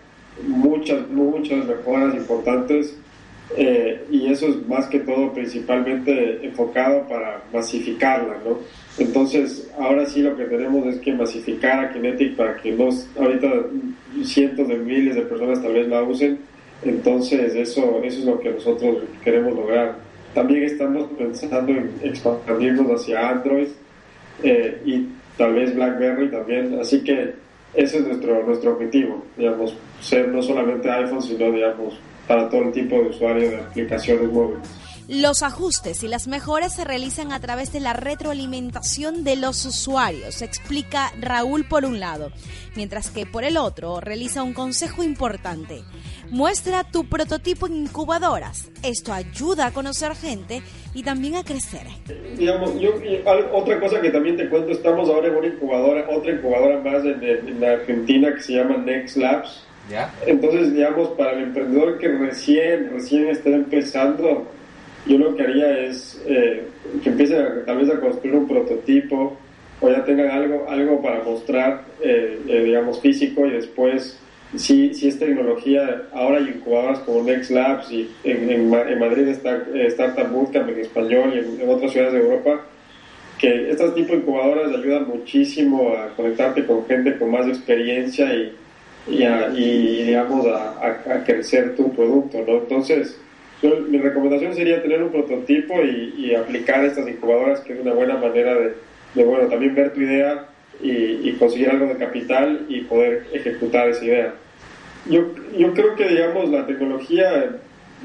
Muchas, 0.47 1.07
muchas 1.09 1.65
mejoras 1.65 2.15
importantes. 2.15 2.97
Eh, 3.57 4.05
y 4.11 4.31
eso 4.31 4.47
es 4.47 4.67
más 4.67 4.85
que 4.85 4.99
todo 4.99 5.33
principalmente 5.33 6.45
enfocado 6.45 7.07
para 7.07 7.41
masificarla, 7.51 8.37
¿no? 8.45 8.59
Entonces, 8.99 9.71
ahora 9.79 10.05
sí 10.05 10.21
lo 10.21 10.37
que 10.37 10.45
tenemos 10.45 10.85
es 10.85 10.99
que 10.99 11.13
masificar 11.13 11.79
a 11.79 11.91
Kinetic 11.91 12.35
para 12.35 12.57
que 12.57 12.73
los, 12.73 13.07
ahorita 13.17 13.47
cientos 14.23 14.67
de 14.67 14.75
miles 14.75 15.15
de 15.15 15.21
personas 15.23 15.63
tal 15.63 15.73
vez 15.73 15.87
la 15.87 16.03
usen 16.03 16.37
entonces, 16.83 17.55
eso, 17.55 18.01
eso 18.03 18.19
es 18.19 18.25
lo 18.25 18.39
que 18.39 18.51
nosotros 18.51 18.97
queremos 19.23 19.53
lograr. 19.55 19.97
También 20.33 20.63
estamos 20.63 21.09
pensando 21.17 21.71
en 21.71 21.91
expandirnos 22.03 23.01
hacia 23.01 23.29
Android 23.29 23.67
eh, 24.43 24.81
y 24.85 25.07
tal 25.37 25.55
vez 25.55 25.75
BlackBerry 25.75 26.29
también. 26.29 26.79
Así 26.79 27.03
que 27.03 27.33
ese 27.73 27.97
es 27.97 28.07
nuestro, 28.07 28.43
nuestro 28.45 28.73
objetivo, 28.73 29.23
digamos, 29.37 29.75
ser 29.99 30.29
no 30.29 30.41
solamente 30.41 30.89
iPhone, 30.89 31.21
sino, 31.21 31.51
digamos, 31.51 31.99
para 32.27 32.47
todo 32.49 32.63
el 32.63 32.71
tipo 32.71 32.95
de 32.95 33.09
usuarios 33.09 33.51
de 33.51 33.57
aplicaciones 33.57 34.31
móviles. 34.31 34.69
Los 35.11 35.41
ajustes 35.41 36.03
y 36.03 36.07
las 36.07 36.27
mejoras 36.27 36.75
se 36.75 36.83
realizan 36.83 37.31
a 37.31 37.39
través 37.39 37.73
de 37.73 37.79
la 37.79 37.93
retroalimentación 37.93 39.23
de 39.23 39.37
los 39.37 39.65
usuarios, 39.65 40.43
explica 40.43 41.11
Raúl 41.19 41.67
por 41.67 41.83
un 41.83 41.99
lado, 41.99 42.31
mientras 42.75 43.09
que 43.09 43.25
por 43.25 43.43
el 43.43 43.57
otro 43.57 44.01
realiza 44.01 44.43
un 44.43 44.53
consejo 44.53 45.01
importante. 45.01 45.81
Muestra 46.29 46.83
tu 46.83 47.09
prototipo 47.09 47.65
en 47.65 47.77
incubadoras. 47.77 48.69
Esto 48.83 49.11
ayuda 49.11 49.65
a 49.65 49.73
conocer 49.73 50.13
gente 50.13 50.61
y 50.93 51.01
también 51.01 51.37
a 51.37 51.43
crecer. 51.43 51.87
Digamos, 52.37 52.69
otra 53.51 53.79
cosa 53.79 53.99
que 54.01 54.11
también 54.11 54.37
te 54.37 54.47
cuento, 54.47 54.73
estamos 54.73 55.09
ahora 55.09 55.29
en 55.29 55.37
una 55.37 55.47
incubadora, 55.47 56.05
otra 56.15 56.33
incubadora 56.33 56.81
más 56.81 57.03
en, 57.03 57.23
en 57.23 57.63
Argentina 57.63 58.31
que 58.35 58.41
se 58.41 58.53
llama 58.53 58.77
Next 58.77 59.17
Labs. 59.17 59.63
¿Ya? 59.89 60.13
Entonces, 60.27 60.71
digamos, 60.71 61.09
para 61.17 61.31
el 61.31 61.45
emprendedor 61.45 61.97
que 61.97 62.09
recién, 62.09 62.91
recién 62.93 63.27
está 63.29 63.49
empezando, 63.49 64.47
yo 65.05 65.17
lo 65.17 65.35
que 65.35 65.43
haría 65.43 65.85
es 65.85 66.21
eh, 66.27 66.63
que 67.03 67.09
empiece 67.09 67.35
tal 67.65 67.77
vez 67.77 67.89
a 67.89 67.99
construir 67.99 68.35
un 68.35 68.47
prototipo 68.47 69.37
o 69.81 69.89
ya 69.89 70.03
tengan 70.03 70.29
algo, 70.29 70.65
algo 70.69 71.01
para 71.01 71.23
mostrar, 71.23 71.85
eh, 72.01 72.39
eh, 72.47 72.63
digamos, 72.65 72.99
físico 72.99 73.45
y 73.45 73.51
después, 73.51 74.19
si, 74.55 74.93
si 74.93 75.07
es 75.07 75.17
tecnología, 75.17 76.03
ahora 76.11 76.39
hay 76.39 76.49
incubadoras 76.49 76.99
como 76.99 77.23
Next 77.23 77.51
Labs 77.51 77.91
y 77.91 78.09
en, 78.23 78.49
en, 78.49 78.99
Madrid 78.99 79.27
está 79.27 79.63
Startup 79.73 80.29
Bootcamp 80.29 80.69
en 80.69 80.79
español 80.79 81.31
y 81.33 81.63
en, 81.63 81.69
otras 81.69 81.91
ciudades 81.91 82.13
de 82.13 82.19
Europa, 82.19 82.65
que 83.37 83.71
estas 83.71 83.95
tipo 83.95 84.11
de 84.11 84.17
incubadoras 84.17 84.75
ayudan 84.75 85.07
muchísimo 85.07 85.93
a 85.93 86.09
conectarte 86.15 86.65
con 86.65 86.85
gente 86.85 87.17
con 87.17 87.31
más 87.31 87.47
experiencia 87.47 88.33
y, 88.33 88.53
y, 89.07 90.03
digamos, 90.03 90.45
a, 90.45 90.71
a, 90.81 91.23
crecer 91.23 91.75
tu 91.77 91.93
producto, 91.93 92.43
¿no? 92.45 92.57
Entonces, 92.57 93.17
mi 93.61 93.97
recomendación 93.97 94.53
sería 94.53 94.81
tener 94.81 95.03
un 95.03 95.11
prototipo 95.11 95.81
y, 95.83 96.33
aplicar 96.35 96.85
estas 96.85 97.07
incubadoras, 97.07 97.59
que 97.61 97.73
es 97.73 97.79
una 97.79 97.93
buena 97.93 98.17
manera 98.17 98.55
de, 98.55 99.23
bueno, 99.23 99.47
también 99.47 99.75
ver 99.75 99.93
tu 99.93 100.01
idea 100.01 100.45
y, 100.81 101.31
conseguir 101.33 101.69
algo 101.69 101.87
de 101.87 101.95
capital 101.95 102.65
y 102.69 102.81
poder 102.81 103.25
ejecutar 103.33 103.89
esa 103.89 104.05
idea. 104.05 104.33
Yo, 105.09 105.33
yo 105.57 105.73
creo 105.73 105.95
que, 105.95 106.07
digamos, 106.07 106.49
la 106.49 106.65
tecnología 106.65 107.57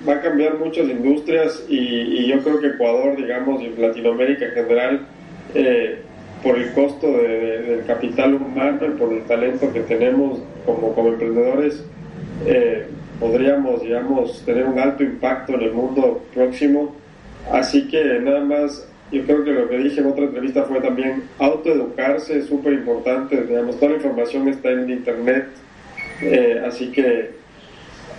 va 0.09 0.15
a 0.15 0.21
cambiar 0.21 0.59
muchas 0.59 0.89
industrias 0.89 1.65
y, 1.69 2.27
yo 2.27 2.43
creo 2.43 2.61
que 2.61 2.69
Ecuador, 2.69 3.17
digamos, 3.17 3.63
y 3.63 3.69
Latinoamérica 3.81 4.47
en 4.47 4.53
general, 4.53 5.07
eh, 5.55 5.99
por 6.43 6.59
el 6.59 6.73
costo 6.73 7.11
del 7.11 7.85
capital 7.87 8.35
humano 8.35 8.87
y 8.87 8.99
por 8.99 9.13
el 9.13 9.23
talento 9.25 9.73
que 9.73 9.81
tenemos 9.81 10.41
como, 10.67 10.95
como 10.95 11.09
emprendedores, 11.11 11.85
eh, 12.47 12.87
podríamos, 13.25 13.81
digamos, 13.81 14.43
tener 14.45 14.67
un 14.67 14.79
alto 14.79 15.03
impacto 15.03 15.55
en 15.55 15.63
el 15.63 15.73
mundo 15.73 16.23
próximo. 16.35 16.95
Así 17.51 17.89
que 17.89 18.21
nada 18.21 18.41
más, 18.45 18.87
yo 19.11 19.23
creo 19.25 19.43
que 19.45 19.53
lo 19.53 19.67
que 19.67 19.79
dije 19.79 20.01
en 20.01 20.09
otra 20.09 20.25
entrevista 20.25 20.65
fue 20.65 20.81
también 20.83 21.25
autoeducarse, 21.39 22.39
es 22.39 22.47
súper 22.47 22.75
importante, 22.75 23.43
digamos, 23.43 23.77
toda 23.77 23.93
la 23.93 23.97
información 23.97 24.49
está 24.49 24.71
en 24.73 24.91
internet, 24.91 25.47
eh, 26.21 26.63
así 26.67 26.93
que 26.93 27.31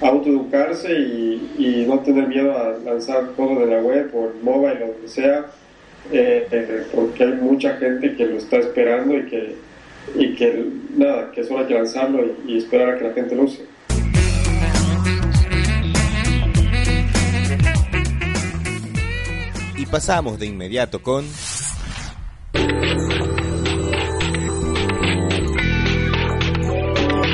autoeducarse 0.02 0.92
y, 0.92 1.86
no 1.88 2.00
tener 2.00 2.28
miedo 2.28 2.58
a 2.58 2.76
lanzar 2.84 3.32
cosas 3.38 3.60
de 3.60 3.66
la 3.68 3.82
web 3.82 4.10
o 4.16 4.26
el 4.26 4.42
mobile 4.42 4.84
o 4.86 4.88
donde 4.94 5.08
sea, 5.08 5.46
eh, 6.12 6.84
porque 6.96 7.24
hay 7.26 7.34
mucha 7.34 7.78
gente 7.78 8.16
que 8.16 8.26
lo 8.26 8.38
está 8.38 8.58
esperando 8.58 9.16
y 9.16 9.26
que, 9.28 9.56
y 10.16 10.34
que 10.34 10.66
nada, 10.98 11.32
que 11.32 11.44
solo 11.44 11.60
hay 11.60 11.68
que 11.68 11.76
lanzarlo 11.76 12.26
y, 12.26 12.54
y 12.54 12.58
esperar 12.58 12.90
a 12.90 12.98
que 12.98 13.04
la 13.04 13.14
gente 13.14 13.36
lo 13.36 13.44
use. 13.44 13.75
Pasamos 19.86 20.40
de 20.40 20.46
inmediato 20.48 21.02
con... 21.02 21.26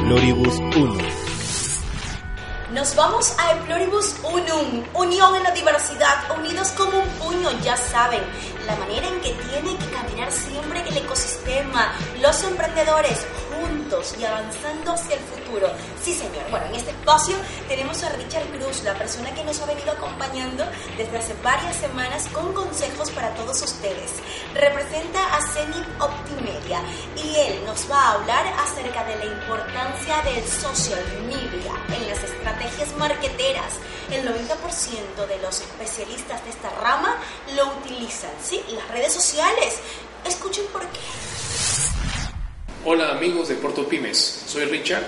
Floribus 0.08 0.60
1. 0.76 0.98
Nos 2.74 2.96
vamos 2.96 3.34
a 3.38 3.56
Floribus 3.66 4.16
Unum, 4.24 4.84
unión 4.94 5.36
en 5.36 5.44
la 5.44 5.52
diversidad, 5.52 6.38
unidos 6.38 6.70
como 6.78 7.00
un 7.00 7.08
puño, 7.20 7.50
ya 7.64 7.76
saben, 7.76 8.22
la 8.66 8.76
manera 8.78 9.08
en 9.08 9.20
que 9.22 9.34
tiene 9.34 9.78
que 9.78 9.86
caminar 9.92 10.32
siempre 10.32 10.82
el 10.88 10.98
ecosistema, 10.98 11.94
los 12.22 12.44
emprendedores, 12.44 13.26
juntos 13.62 14.15
y 14.19 14.26
avanzando 14.26 14.91
hacia 14.91 15.15
el 15.15 15.21
futuro. 15.21 15.69
Sí, 16.04 16.13
señor. 16.13 16.50
Bueno, 16.50 16.65
en 16.67 16.76
este 16.76 16.91
espacio 16.91 17.36
tenemos 17.67 18.02
a 18.04 18.10
Richard 18.10 18.45
Cruz, 18.58 18.84
la 18.84 18.93
persona 18.95 19.34
que 19.34 19.43
nos 19.43 19.60
ha 19.62 19.65
venido 19.65 19.91
acompañando 19.91 20.65
desde 20.97 21.17
hace 21.17 21.34
varias 21.43 21.76
semanas 21.76 22.28
con 22.34 22.54
consejos 22.54 23.12
para 23.12 23.34
todos 23.36 23.62
ustedes. 23.62 24.12
Representa 24.54 25.36
a 25.36 25.41
Zenit 25.41 25.88
Optimedia 26.00 26.82
y 27.15 27.36
él 27.36 27.65
nos 27.65 27.89
va 27.89 28.02
a 28.02 28.12
hablar 28.13 28.45
acerca 28.60 29.04
de 29.06 29.15
la 29.17 29.26
importancia 29.26 30.21
del 30.24 30.45
social 30.47 31.04
media 31.28 31.74
en 31.95 32.10
las 32.10 32.24
estrategias 32.24 32.95
marketeras. 32.97 33.74
El 34.10 34.28
90% 34.28 35.28
de 35.28 35.38
los 35.39 35.62
especialistas 35.62 36.43
de 36.43 36.50
esta 36.50 36.69
rama 36.82 37.17
lo 37.56 37.67
utilizan, 37.78 38.32
¿sí? 38.43 38.62
Las 38.74 38.88
redes 38.89 39.13
sociales. 39.13 39.80
Escuchen 40.26 40.65
por 40.71 40.82
qué. 40.88 41.40
Hola 42.84 43.12
amigos 43.12 43.48
de 43.48 43.54
Porto 43.54 43.88
Pymes, 43.88 44.41
soy 44.48 44.65
Richard 44.65 45.04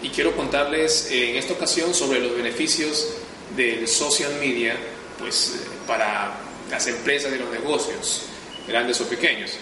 y 0.00 0.10
quiero 0.10 0.36
contarles 0.36 1.10
en 1.10 1.34
esta 1.34 1.54
ocasión 1.54 1.92
sobre 1.92 2.20
los 2.20 2.36
beneficios 2.36 3.14
del 3.56 3.88
social 3.88 4.30
media 4.38 4.76
pues, 5.18 5.56
para 5.88 6.38
las 6.70 6.86
empresas 6.86 7.34
y 7.34 7.38
los 7.38 7.50
negocios, 7.50 8.26
grandes 8.68 9.00
o 9.00 9.08
pequeños. 9.08 9.54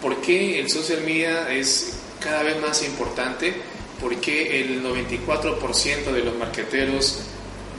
¿Por 0.00 0.20
qué 0.20 0.60
el 0.60 0.70
social 0.70 1.00
media 1.00 1.52
es 1.52 1.94
cada 2.20 2.44
vez 2.44 2.60
más 2.60 2.84
importante? 2.84 3.52
Porque 4.00 4.60
el 4.60 4.80
94% 4.84 6.04
de 6.04 6.22
los 6.22 6.36
marqueteros 6.36 7.18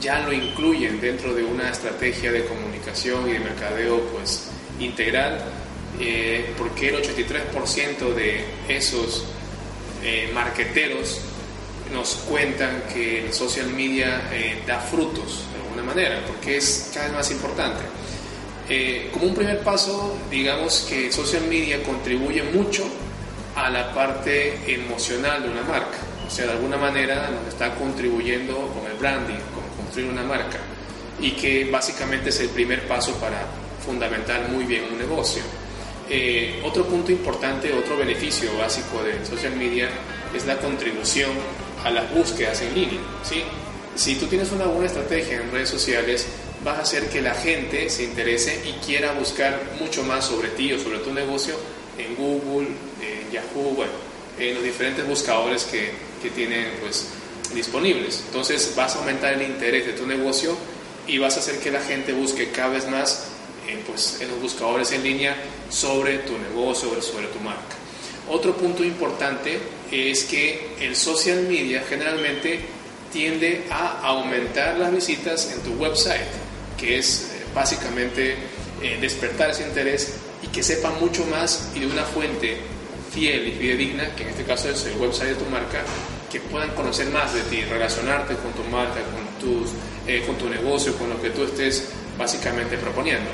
ya 0.02 0.18
lo 0.18 0.34
incluyen 0.34 1.00
dentro 1.00 1.32
de 1.34 1.44
una 1.44 1.70
estrategia 1.70 2.30
de 2.30 2.44
comunicación 2.44 3.26
y 3.30 3.32
de 3.32 3.38
mercadeo 3.38 4.00
pues, 4.00 4.50
integral 4.78 5.63
eh, 6.00 6.52
porque 6.56 6.88
el 6.88 6.96
83% 6.96 8.14
de 8.14 8.44
esos 8.68 9.24
eh, 10.02 10.30
marqueteros 10.34 11.20
nos 11.92 12.14
cuentan 12.28 12.82
que 12.92 13.24
el 13.26 13.32
social 13.32 13.68
media 13.68 14.28
eh, 14.32 14.62
da 14.66 14.80
frutos 14.80 15.44
de 15.52 15.62
alguna 15.62 15.82
manera, 15.82 16.24
porque 16.26 16.56
es 16.56 16.90
cada 16.92 17.06
vez 17.06 17.14
más 17.14 17.30
importante. 17.30 17.82
Eh, 18.68 19.10
como 19.12 19.26
un 19.26 19.34
primer 19.34 19.60
paso, 19.60 20.16
digamos 20.30 20.86
que 20.88 21.06
el 21.06 21.12
social 21.12 21.42
media 21.48 21.82
contribuye 21.82 22.42
mucho 22.42 22.84
a 23.54 23.70
la 23.70 23.92
parte 23.94 24.58
emocional 24.66 25.42
de 25.42 25.50
una 25.50 25.62
marca, 25.62 25.98
o 26.26 26.30
sea, 26.30 26.46
de 26.46 26.52
alguna 26.52 26.76
manera 26.76 27.30
nos 27.30 27.52
está 27.52 27.74
contribuyendo 27.74 28.54
con 28.74 28.90
el 28.90 28.96
branding, 28.98 29.40
con 29.54 29.84
construir 29.84 30.10
una 30.10 30.22
marca, 30.22 30.58
y 31.20 31.32
que 31.32 31.66
básicamente 31.70 32.30
es 32.30 32.40
el 32.40 32.48
primer 32.48 32.88
paso 32.88 33.14
para 33.16 33.46
fundamentar 33.84 34.48
muy 34.48 34.64
bien 34.64 34.84
un 34.90 34.98
negocio. 34.98 35.42
Eh, 36.08 36.60
otro 36.62 36.84
punto 36.84 37.10
importante, 37.10 37.72
otro 37.72 37.96
beneficio 37.96 38.56
básico 38.58 39.02
de 39.02 39.24
social 39.24 39.56
media 39.56 39.88
es 40.34 40.44
la 40.44 40.58
contribución 40.58 41.30
a 41.82 41.90
las 41.90 42.12
búsquedas 42.12 42.60
en 42.60 42.74
línea. 42.74 43.00
¿sí? 43.22 43.42
Si 43.94 44.16
tú 44.16 44.26
tienes 44.26 44.52
una 44.52 44.66
buena 44.66 44.86
estrategia 44.86 45.40
en 45.40 45.50
redes 45.50 45.70
sociales, 45.70 46.26
vas 46.62 46.78
a 46.78 46.82
hacer 46.82 47.08
que 47.08 47.22
la 47.22 47.34
gente 47.34 47.88
se 47.88 48.04
interese 48.04 48.60
y 48.66 48.72
quiera 48.84 49.12
buscar 49.12 49.60
mucho 49.80 50.02
más 50.02 50.26
sobre 50.26 50.48
ti 50.48 50.72
o 50.72 50.78
sobre 50.78 50.98
tu 50.98 51.12
negocio 51.12 51.56
en 51.98 52.14
Google, 52.16 52.68
en 53.00 53.30
Yahoo, 53.30 53.74
bueno, 53.74 53.92
en 54.38 54.54
los 54.54 54.64
diferentes 54.64 55.06
buscadores 55.06 55.64
que, 55.64 55.90
que 56.22 56.30
tienen 56.30 56.66
pues, 56.80 57.08
disponibles. 57.54 58.24
Entonces 58.26 58.72
vas 58.76 58.96
a 58.96 58.98
aumentar 58.98 59.34
el 59.34 59.42
interés 59.42 59.86
de 59.86 59.92
tu 59.92 60.06
negocio 60.06 60.56
y 61.06 61.18
vas 61.18 61.36
a 61.36 61.40
hacer 61.40 61.58
que 61.60 61.70
la 61.70 61.80
gente 61.80 62.12
busque 62.12 62.50
cada 62.50 62.70
vez 62.70 62.88
más 62.88 63.28
eh, 63.68 63.82
pues, 63.86 64.18
en 64.20 64.28
los 64.28 64.40
buscadores 64.40 64.90
en 64.92 65.02
línea 65.02 65.36
sobre 65.68 66.18
tu 66.18 66.32
negocio, 66.38 67.00
sobre 67.00 67.26
tu 67.28 67.40
marca. 67.40 67.76
Otro 68.28 68.56
punto 68.56 68.82
importante 68.82 69.58
es 69.90 70.24
que 70.24 70.74
el 70.80 70.96
social 70.96 71.42
media 71.42 71.82
generalmente 71.88 72.60
tiende 73.12 73.64
a 73.70 74.00
aumentar 74.00 74.76
las 74.78 74.92
visitas 74.92 75.52
en 75.52 75.60
tu 75.60 75.74
website, 75.74 76.26
que 76.78 76.98
es 76.98 77.30
eh, 77.32 77.44
básicamente 77.54 78.34
eh, 78.82 78.98
despertar 79.00 79.50
ese 79.50 79.62
interés 79.68 80.14
y 80.42 80.48
que 80.48 80.62
sepan 80.62 80.98
mucho 81.00 81.24
más 81.26 81.70
y 81.74 81.80
de 81.80 81.86
una 81.86 82.02
fuente 82.02 82.56
fiel 83.12 83.48
y 83.48 83.52
fidedigna, 83.52 84.14
que 84.16 84.24
en 84.24 84.30
este 84.30 84.44
caso 84.44 84.68
es 84.68 84.84
el 84.86 84.96
website 84.96 85.30
de 85.30 85.34
tu 85.36 85.50
marca, 85.50 85.84
que 86.32 86.40
puedan 86.40 86.70
conocer 86.70 87.08
más 87.10 87.32
de 87.32 87.42
ti, 87.42 87.60
relacionarte 87.62 88.34
con 88.34 88.52
tu 88.52 88.64
marca, 88.64 89.00
con, 89.12 89.24
tus, 89.38 89.70
eh, 90.06 90.24
con 90.26 90.36
tu 90.36 90.48
negocio, 90.48 90.96
con 90.96 91.10
lo 91.10 91.22
que 91.22 91.30
tú 91.30 91.44
estés 91.44 91.90
básicamente 92.18 92.76
proponiendo. 92.78 93.30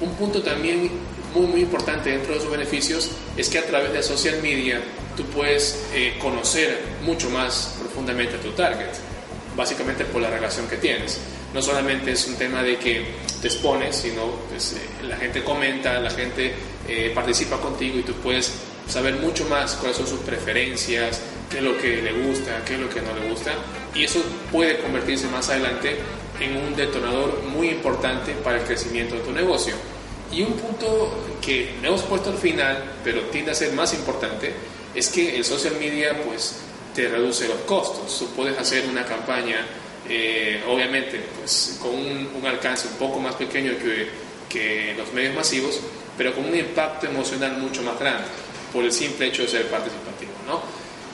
Un 0.00 0.14
punto 0.14 0.42
también 0.42 0.90
muy, 1.34 1.46
muy 1.46 1.60
importante 1.60 2.10
dentro 2.10 2.34
de 2.34 2.40
sus 2.40 2.50
beneficios 2.50 3.10
es 3.36 3.48
que 3.48 3.58
a 3.58 3.66
través 3.66 3.92
de 3.92 4.02
social 4.02 4.40
media 4.42 4.80
tú 5.16 5.24
puedes 5.26 5.84
eh, 5.92 6.16
conocer 6.20 6.80
mucho 7.02 7.30
más 7.30 7.76
profundamente 7.78 8.36
a 8.36 8.40
tu 8.40 8.50
target, 8.52 8.90
básicamente 9.56 10.04
por 10.04 10.22
la 10.22 10.30
relación 10.30 10.68
que 10.68 10.76
tienes. 10.76 11.20
No 11.52 11.62
solamente 11.62 12.12
es 12.12 12.26
un 12.26 12.34
tema 12.34 12.62
de 12.62 12.78
que 12.78 13.04
te 13.40 13.48
expones, 13.48 13.96
sino 13.96 14.26
pues, 14.50 14.72
eh, 14.72 15.06
la 15.06 15.16
gente 15.16 15.42
comenta, 15.44 16.00
la 16.00 16.10
gente 16.10 16.52
eh, 16.88 17.12
participa 17.14 17.58
contigo 17.58 17.98
y 17.98 18.02
tú 18.02 18.12
puedes 18.14 18.52
saber 18.88 19.14
mucho 19.14 19.44
más 19.46 19.74
cuáles 19.74 19.96
son 19.96 20.06
sus 20.06 20.20
preferencias, 20.20 21.20
qué 21.50 21.58
es 21.58 21.64
lo 21.64 21.78
que 21.78 22.02
le 22.02 22.12
gusta, 22.26 22.62
qué 22.64 22.74
es 22.74 22.80
lo 22.80 22.88
que 22.88 23.00
no 23.00 23.14
le 23.14 23.28
gusta. 23.28 23.52
Y 23.94 24.04
eso 24.04 24.20
puede 24.50 24.78
convertirse 24.78 25.26
más 25.28 25.48
adelante 25.48 25.96
en 26.40 26.56
un 26.56 26.74
detonador 26.74 27.42
muy 27.44 27.68
importante 27.68 28.32
para 28.32 28.58
el 28.58 28.64
crecimiento 28.64 29.14
de 29.16 29.22
tu 29.22 29.32
negocio. 29.32 29.74
Y 30.32 30.42
un 30.42 30.54
punto 30.54 31.36
que 31.40 31.74
no 31.80 31.88
hemos 31.88 32.02
puesto 32.02 32.30
al 32.30 32.38
final, 32.38 32.96
pero 33.04 33.22
tiende 33.22 33.52
a 33.52 33.54
ser 33.54 33.72
más 33.72 33.94
importante, 33.94 34.52
es 34.94 35.08
que 35.08 35.36
el 35.36 35.44
social 35.44 35.76
media 35.78 36.16
pues 36.24 36.56
te 36.94 37.08
reduce 37.08 37.48
los 37.48 37.58
costos. 37.58 38.18
Tú 38.18 38.26
puedes 38.34 38.58
hacer 38.58 38.86
una 38.88 39.04
campaña, 39.04 39.66
eh, 40.08 40.62
obviamente, 40.68 41.20
pues 41.38 41.78
con 41.80 41.94
un, 41.94 42.46
alcance 42.46 42.88
un 42.88 42.94
poco 42.94 43.20
más 43.20 43.34
pequeño 43.36 43.72
que, 43.78 44.08
que 44.48 44.94
los 44.96 45.12
medios 45.12 45.34
masivos, 45.34 45.80
pero 46.16 46.34
con 46.34 46.44
un 46.44 46.56
impacto 46.56 47.06
emocional 47.06 47.58
mucho 47.58 47.82
más 47.82 47.98
grande 47.98 48.24
por 48.72 48.84
el 48.84 48.92
simple 48.92 49.28
hecho 49.28 49.42
de 49.42 49.48
ser 49.48 49.66
participativo. 49.68 50.32
¿no? 50.46 50.60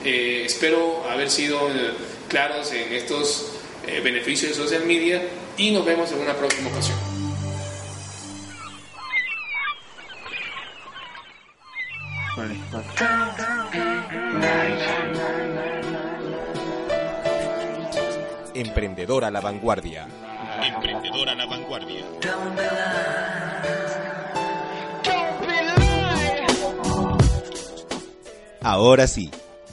Eh, 0.03 0.43
espero 0.45 1.03
haber 1.09 1.29
sido 1.29 1.69
eh, 1.69 1.93
claros 2.27 2.71
en 2.71 2.91
estos 2.91 3.51
beneficios 4.03 4.51
de 4.51 4.63
social 4.63 4.85
media 4.85 5.21
y 5.57 5.71
nos 5.71 5.85
vemos 5.85 6.11
en 6.11 6.19
una 6.19 6.33
próxima 6.33 6.69
ocasión. 6.69 6.97
Emprendedor 18.53 19.25
a 19.25 19.31
la 19.31 19.41
vanguardia. 19.41 20.07
Emprendedor 20.63 21.29
a 21.29 21.35
la 21.35 21.45
vanguardia. 21.45 22.05
Ahora 28.61 29.07
sí, 29.07 29.31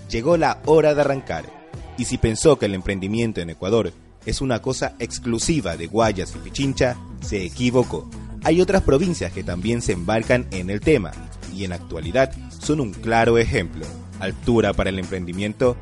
llegó 0.08 0.36
la 0.36 0.60
hora 0.64 0.94
de 0.94 1.00
arrancar. 1.02 1.57
Y 1.98 2.04
si 2.04 2.16
pensó 2.16 2.58
que 2.58 2.66
el 2.66 2.74
emprendimiento 2.74 3.40
en 3.40 3.50
Ecuador 3.50 3.92
es 4.24 4.40
una 4.40 4.62
cosa 4.62 4.94
exclusiva 5.00 5.76
de 5.76 5.88
Guayas 5.88 6.34
y 6.34 6.38
Pichincha, 6.38 6.96
se 7.20 7.44
equivocó. 7.44 8.08
Hay 8.44 8.60
otras 8.60 8.82
provincias 8.82 9.32
que 9.32 9.42
también 9.42 9.82
se 9.82 9.92
embarcan 9.92 10.46
en 10.52 10.70
el 10.70 10.80
tema 10.80 11.10
y 11.54 11.64
en 11.64 11.72
actualidad 11.72 12.32
son 12.60 12.80
un 12.80 12.92
claro 12.92 13.36
ejemplo. 13.36 13.84
Altura 14.20 14.72
para 14.72 14.90
el 14.90 14.98
emprendimiento, 14.98 15.76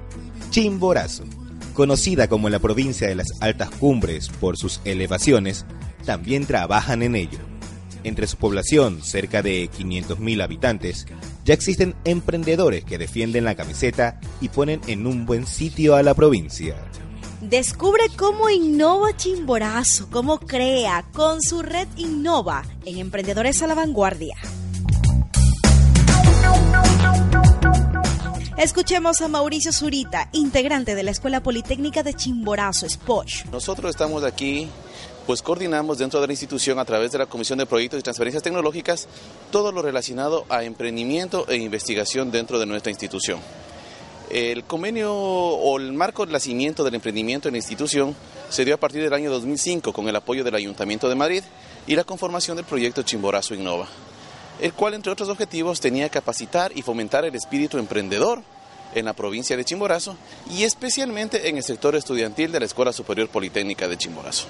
Chimborazo. 0.51 1.25
Conocida 1.75 2.29
como 2.29 2.49
la 2.49 2.59
provincia 2.59 3.07
de 3.07 3.15
las 3.15 3.29
altas 3.41 3.69
cumbres 3.71 4.31
por 4.41 4.57
sus 4.57 4.81
elevaciones, 4.87 5.67
también 6.07 6.47
trabajan 6.47 7.03
en 7.03 7.17
ello. 7.17 7.39
Entre 8.07 8.29
su 8.29 8.37
población, 8.37 9.03
cerca 9.03 9.43
de 9.43 9.69
500.000 9.69 10.41
habitantes, 10.41 11.09
ya 11.45 11.55
existen 11.55 11.97
emprendedores 12.05 12.85
que 12.85 12.99
defienden 12.99 13.45
la 13.45 13.57
camiseta 13.57 14.21
y 14.41 14.49
ponen 14.49 14.81
en 14.87 15.09
un 15.09 15.27
buen 15.27 15.45
sitio 15.45 15.97
a 15.97 16.05
la 16.05 16.15
provincia. 16.15 16.77
Descubre 17.41 18.05
cómo 18.17 18.49
innova 18.49 19.17
Chimborazo, 19.17 20.09
cómo 20.09 20.39
crea 20.39 21.05
con 21.13 21.43
su 21.43 21.63
red 21.63 21.89
Innova 21.97 22.65
en 22.85 22.99
Emprendedores 22.99 23.61
a 23.63 23.67
la 23.67 23.75
Vanguardia. 23.75 24.37
Escuchemos 28.57 29.21
a 29.21 29.27
Mauricio 29.27 29.73
Zurita, 29.73 30.29
integrante 30.33 30.95
de 30.95 31.03
la 31.03 31.11
Escuela 31.11 31.43
Politécnica 31.43 32.05
de 32.05 32.15
Chimborazo, 32.15 32.89
SPOCH. 32.89 33.47
Nosotros 33.47 33.91
estamos 33.91 34.23
aquí, 34.23 34.69
pues 35.27 35.43
coordinamos 35.43 35.99
dentro 35.99 36.21
de 36.21 36.27
la 36.27 36.33
institución 36.33 36.79
a 36.79 36.85
través 36.85 37.13
de 37.13 37.19
la 37.19 37.27
Comisión 37.27 37.59
de 37.59 37.67
Proyectos 37.67 37.99
y 38.01 38.03
Transferencias 38.03 38.43
Tecnológicas 38.43 39.09
todo 39.51 39.73
lo 39.73 39.83
relacionado 39.83 40.45
a 40.49 40.63
emprendimiento 40.63 41.47
e 41.49 41.57
investigación 41.57 42.31
dentro 42.31 42.59
de 42.59 42.67
nuestra 42.67 42.91
institución. 42.91 43.41
El 44.31 44.65
convenio 44.65 45.13
o 45.15 45.79
el 45.79 45.93
marco 45.93 46.27
de 46.27 46.33
nacimiento 46.33 46.85
del 46.85 46.95
emprendimiento 46.95 47.49
en 47.49 47.55
la 47.55 47.59
institución 47.59 48.15
se 48.49 48.65
dio 48.65 48.75
a 48.75 48.79
partir 48.79 49.03
del 49.03 49.13
año 49.13 49.31
2005 49.31 49.93
con 49.93 50.09
el 50.09 50.17
apoyo 50.17 50.45
del 50.45 50.55
Ayuntamiento 50.55 51.09
de 51.09 51.15
Madrid 51.15 51.43
y 51.87 51.97
la 51.97 52.05
conformación 52.05 52.57
del 52.57 52.67
proyecto 52.67 53.03
Chimborazo 53.03 53.55
Innova 53.55 53.89
el 54.61 54.73
cual 54.73 54.95
entre 54.95 55.13
otros 55.13 55.29
objetivos 55.29 55.81
tenía 55.81 56.09
capacitar 56.09 56.73
y 56.75 56.83
fomentar 56.83 57.25
el 57.25 57.35
espíritu 57.35 57.79
emprendedor 57.79 58.43
en 58.95 59.05
la 59.05 59.13
provincia 59.13 59.57
de 59.57 59.65
Chimborazo 59.65 60.17
y 60.51 60.65
especialmente 60.65 61.49
en 61.49 61.57
el 61.57 61.63
sector 61.63 61.95
estudiantil 61.97 62.53
de 62.53 62.61
la 62.61 62.67
Escuela 62.67 62.93
Superior 62.93 63.29
Politécnica 63.29 63.89
de 63.89 63.99
Chimborazo. 63.99 64.47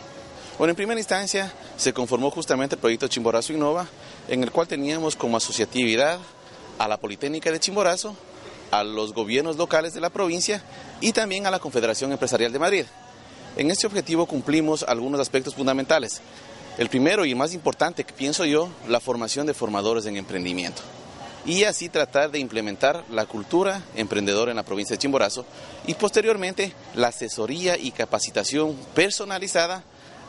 Bueno, 0.59 0.71
en 0.71 0.77
primera 0.77 0.99
instancia 0.99 1.53
se 1.77 1.93
conformó 1.93 2.31
justamente 2.31 2.77
el 2.77 2.81
proyecto 2.81 3.09
Chimborazo 3.09 3.53
Innova, 3.53 3.87
en 4.27 4.43
el 4.43 4.51
cual 4.51 4.67
teníamos 4.67 5.15
como 5.15 5.37
asociatividad 5.37 6.19
a 6.79 6.89
la 6.89 6.97
Politécnica 6.97 7.53
de 7.53 7.61
Chimborazo, 7.61 8.17
a 8.71 8.83
los 8.83 9.13
gobiernos 9.13 9.59
locales 9.59 9.93
de 9.93 10.01
la 10.01 10.09
provincia 10.09 10.63
y 11.03 11.13
también 11.13 11.47
a 11.47 11.51
la 11.51 11.59
Confederación 11.59 12.11
Empresarial 12.11 12.53
de 12.53 12.59
Madrid. 12.59 12.87
En 13.59 13.71
este 13.71 13.87
objetivo 13.87 14.25
cumplimos 14.25 14.83
algunos 14.83 15.21
aspectos 15.21 15.55
fundamentales, 15.55 16.23
el 16.79 16.89
primero 16.89 17.27
y 17.27 17.35
más 17.35 17.53
importante, 17.53 18.05
que 18.05 18.15
pienso 18.15 18.47
yo, 18.47 18.71
la 18.89 19.01
formación 19.01 19.47
de 19.47 19.53
formadores 19.53 20.07
en 20.07 20.17
emprendimiento. 20.17 20.81
Y 21.45 21.65
así 21.65 21.91
tratar 21.91 22.31
de 22.31 22.39
implementar 22.39 23.05
la 23.11 23.27
cultura 23.27 23.83
emprendedora 23.95 24.53
en 24.53 24.57
la 24.57 24.65
provincia 24.65 24.95
de 24.95 25.01
Chimborazo 25.01 25.45
y 25.87 25.93
posteriormente 25.93 26.73
la 26.95 27.09
asesoría 27.09 27.77
y 27.77 27.91
capacitación 27.91 28.75
personalizada 28.95 29.85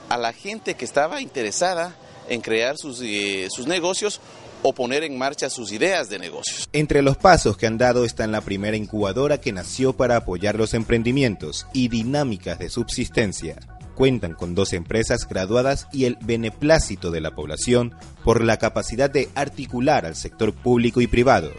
a 0.10 0.18
la 0.18 0.34
gente 0.34 0.76
que 0.76 0.86
estaba 0.86 1.22
interesada 1.22 1.96
en 2.30 2.42
crear 2.42 2.78
sus, 2.78 3.02
eh, 3.02 3.48
sus 3.50 3.68
negocios 3.68 4.20
o 4.64 4.74
poner 4.74 5.04
en 5.04 5.18
marcha 5.18 5.50
sus 5.50 5.72
ideas 5.72 6.10
de 6.10 6.20
negocios. 6.20 6.68
Entre 6.74 7.02
los 7.02 7.18
pasos 7.18 7.58
que 7.58 7.68
han 7.68 7.78
dado 7.78 8.06
está 8.06 8.24
en 8.24 8.32
la 8.32 8.42
primera 8.42 8.76
incubadora 8.76 9.40
que 9.40 9.52
nació 9.52 9.94
para 9.94 10.18
apoyar 10.18 10.56
los 10.56 10.74
emprendimientos 10.74 11.68
y 11.74 11.90
dinámicas 11.90 12.60
de 12.60 12.70
subsistencia 12.70 13.58
cuentan 13.98 14.36
con 14.36 14.54
dos 14.54 14.74
empresas 14.74 15.28
graduadas 15.28 15.88
y 15.92 16.06
el 16.06 16.20
beneplácito 16.22 17.10
de 17.10 17.20
la 17.20 17.34
población 17.34 17.96
por 18.24 18.44
la 18.44 18.58
capacidad 18.58 19.10
de 19.10 19.28
articular 19.34 20.06
al 20.06 20.16
sector 20.16 20.54
público 20.54 21.02
y 21.02 21.08
privado. 21.08 21.52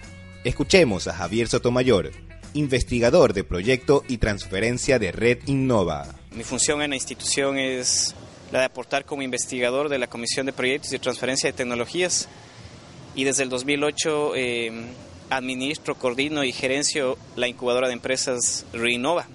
Escuchemos 0.44 1.08
a 1.08 1.14
Javier 1.14 1.48
Sotomayor, 1.48 2.12
investigador 2.54 3.32
de 3.32 3.42
proyecto 3.42 4.04
y 4.06 4.18
transferencia 4.18 5.00
de 5.00 5.10
Red 5.10 5.38
Innova. 5.46 6.06
Mi 6.30 6.44
función 6.44 6.80
en 6.80 6.90
la 6.90 6.96
institución 6.96 7.58
es 7.58 8.14
la 8.50 8.60
de 8.60 8.64
aportar 8.64 9.04
como 9.04 9.22
investigador 9.22 9.88
de 9.88 9.98
la 9.98 10.06
Comisión 10.06 10.46
de 10.46 10.52
Proyectos 10.52 10.92
y 10.92 10.98
Transferencia 10.98 11.50
de 11.50 11.56
Tecnologías 11.56 12.28
y 13.14 13.24
desde 13.24 13.42
el 13.42 13.48
2008 13.48 14.36
eh, 14.36 14.72
administro, 15.30 15.96
coordino 15.96 16.44
y 16.44 16.52
gerencio 16.52 17.18
la 17.36 17.48
incubadora 17.48 17.88
de 17.88 17.94
empresas 17.94 18.64
Reinnova, 18.72 19.26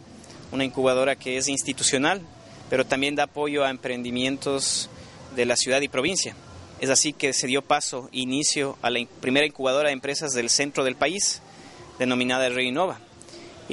una 0.51 0.63
incubadora 0.63 1.15
que 1.15 1.37
es 1.37 1.47
institucional, 1.47 2.21
pero 2.69 2.85
también 2.85 3.15
da 3.15 3.23
apoyo 3.23 3.63
a 3.63 3.69
emprendimientos 3.69 4.89
de 5.35 5.45
la 5.45 5.55
ciudad 5.55 5.81
y 5.81 5.87
provincia. 5.87 6.35
Es 6.79 6.89
así 6.89 7.13
que 7.13 7.33
se 7.33 7.47
dio 7.47 7.61
paso, 7.61 8.09
inicio 8.11 8.77
a 8.81 8.89
la 8.89 9.05
primera 9.21 9.45
incubadora 9.45 9.89
de 9.89 9.93
empresas 9.93 10.33
del 10.33 10.49
centro 10.49 10.83
del 10.83 10.95
país, 10.95 11.41
denominada 11.99 12.49
Reinova. 12.49 12.99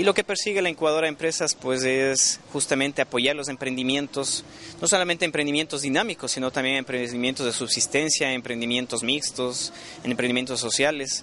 Y 0.00 0.02
lo 0.02 0.14
que 0.14 0.24
persigue 0.24 0.62
la 0.62 0.70
incubadora 0.70 1.04
de 1.04 1.10
empresas 1.10 1.54
pues 1.54 1.84
es 1.84 2.40
justamente 2.54 3.02
apoyar 3.02 3.36
los 3.36 3.50
emprendimientos, 3.50 4.44
no 4.80 4.88
solamente 4.88 5.26
emprendimientos 5.26 5.82
dinámicos, 5.82 6.32
sino 6.32 6.50
también 6.50 6.76
emprendimientos 6.76 7.44
de 7.44 7.52
subsistencia, 7.52 8.32
emprendimientos 8.32 9.02
mixtos, 9.02 9.74
emprendimientos 10.02 10.58
sociales. 10.58 11.22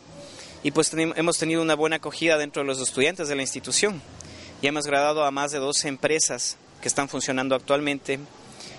Y 0.61 0.69
pues 0.69 0.91
hemos 0.93 1.39
tenido 1.39 1.63
una 1.63 1.73
buena 1.73 1.95
acogida 1.95 2.37
dentro 2.37 2.61
de 2.61 2.67
los 2.67 2.79
estudiantes 2.79 3.27
de 3.27 3.35
la 3.35 3.41
institución. 3.41 3.99
Ya 4.61 4.69
hemos 4.69 4.85
graduado 4.85 5.25
a 5.25 5.31
más 5.31 5.51
de 5.51 5.57
12 5.57 5.87
empresas 5.87 6.57
que 6.79 6.87
están 6.87 7.09
funcionando 7.09 7.55
actualmente 7.55 8.19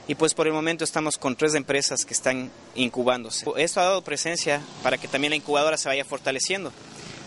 y 0.06 0.14
pues 0.14 0.32
por 0.32 0.46
el 0.46 0.52
momento 0.52 0.84
estamos 0.84 1.18
con 1.18 1.34
tres 1.34 1.56
empresas 1.56 2.04
que 2.04 2.14
están 2.14 2.52
incubándose. 2.76 3.44
Esto 3.56 3.80
ha 3.80 3.86
dado 3.86 4.02
presencia 4.02 4.60
para 4.84 4.96
que 4.96 5.08
también 5.08 5.32
la 5.32 5.36
incubadora 5.36 5.76
se 5.76 5.88
vaya 5.88 6.04
fortaleciendo. 6.04 6.72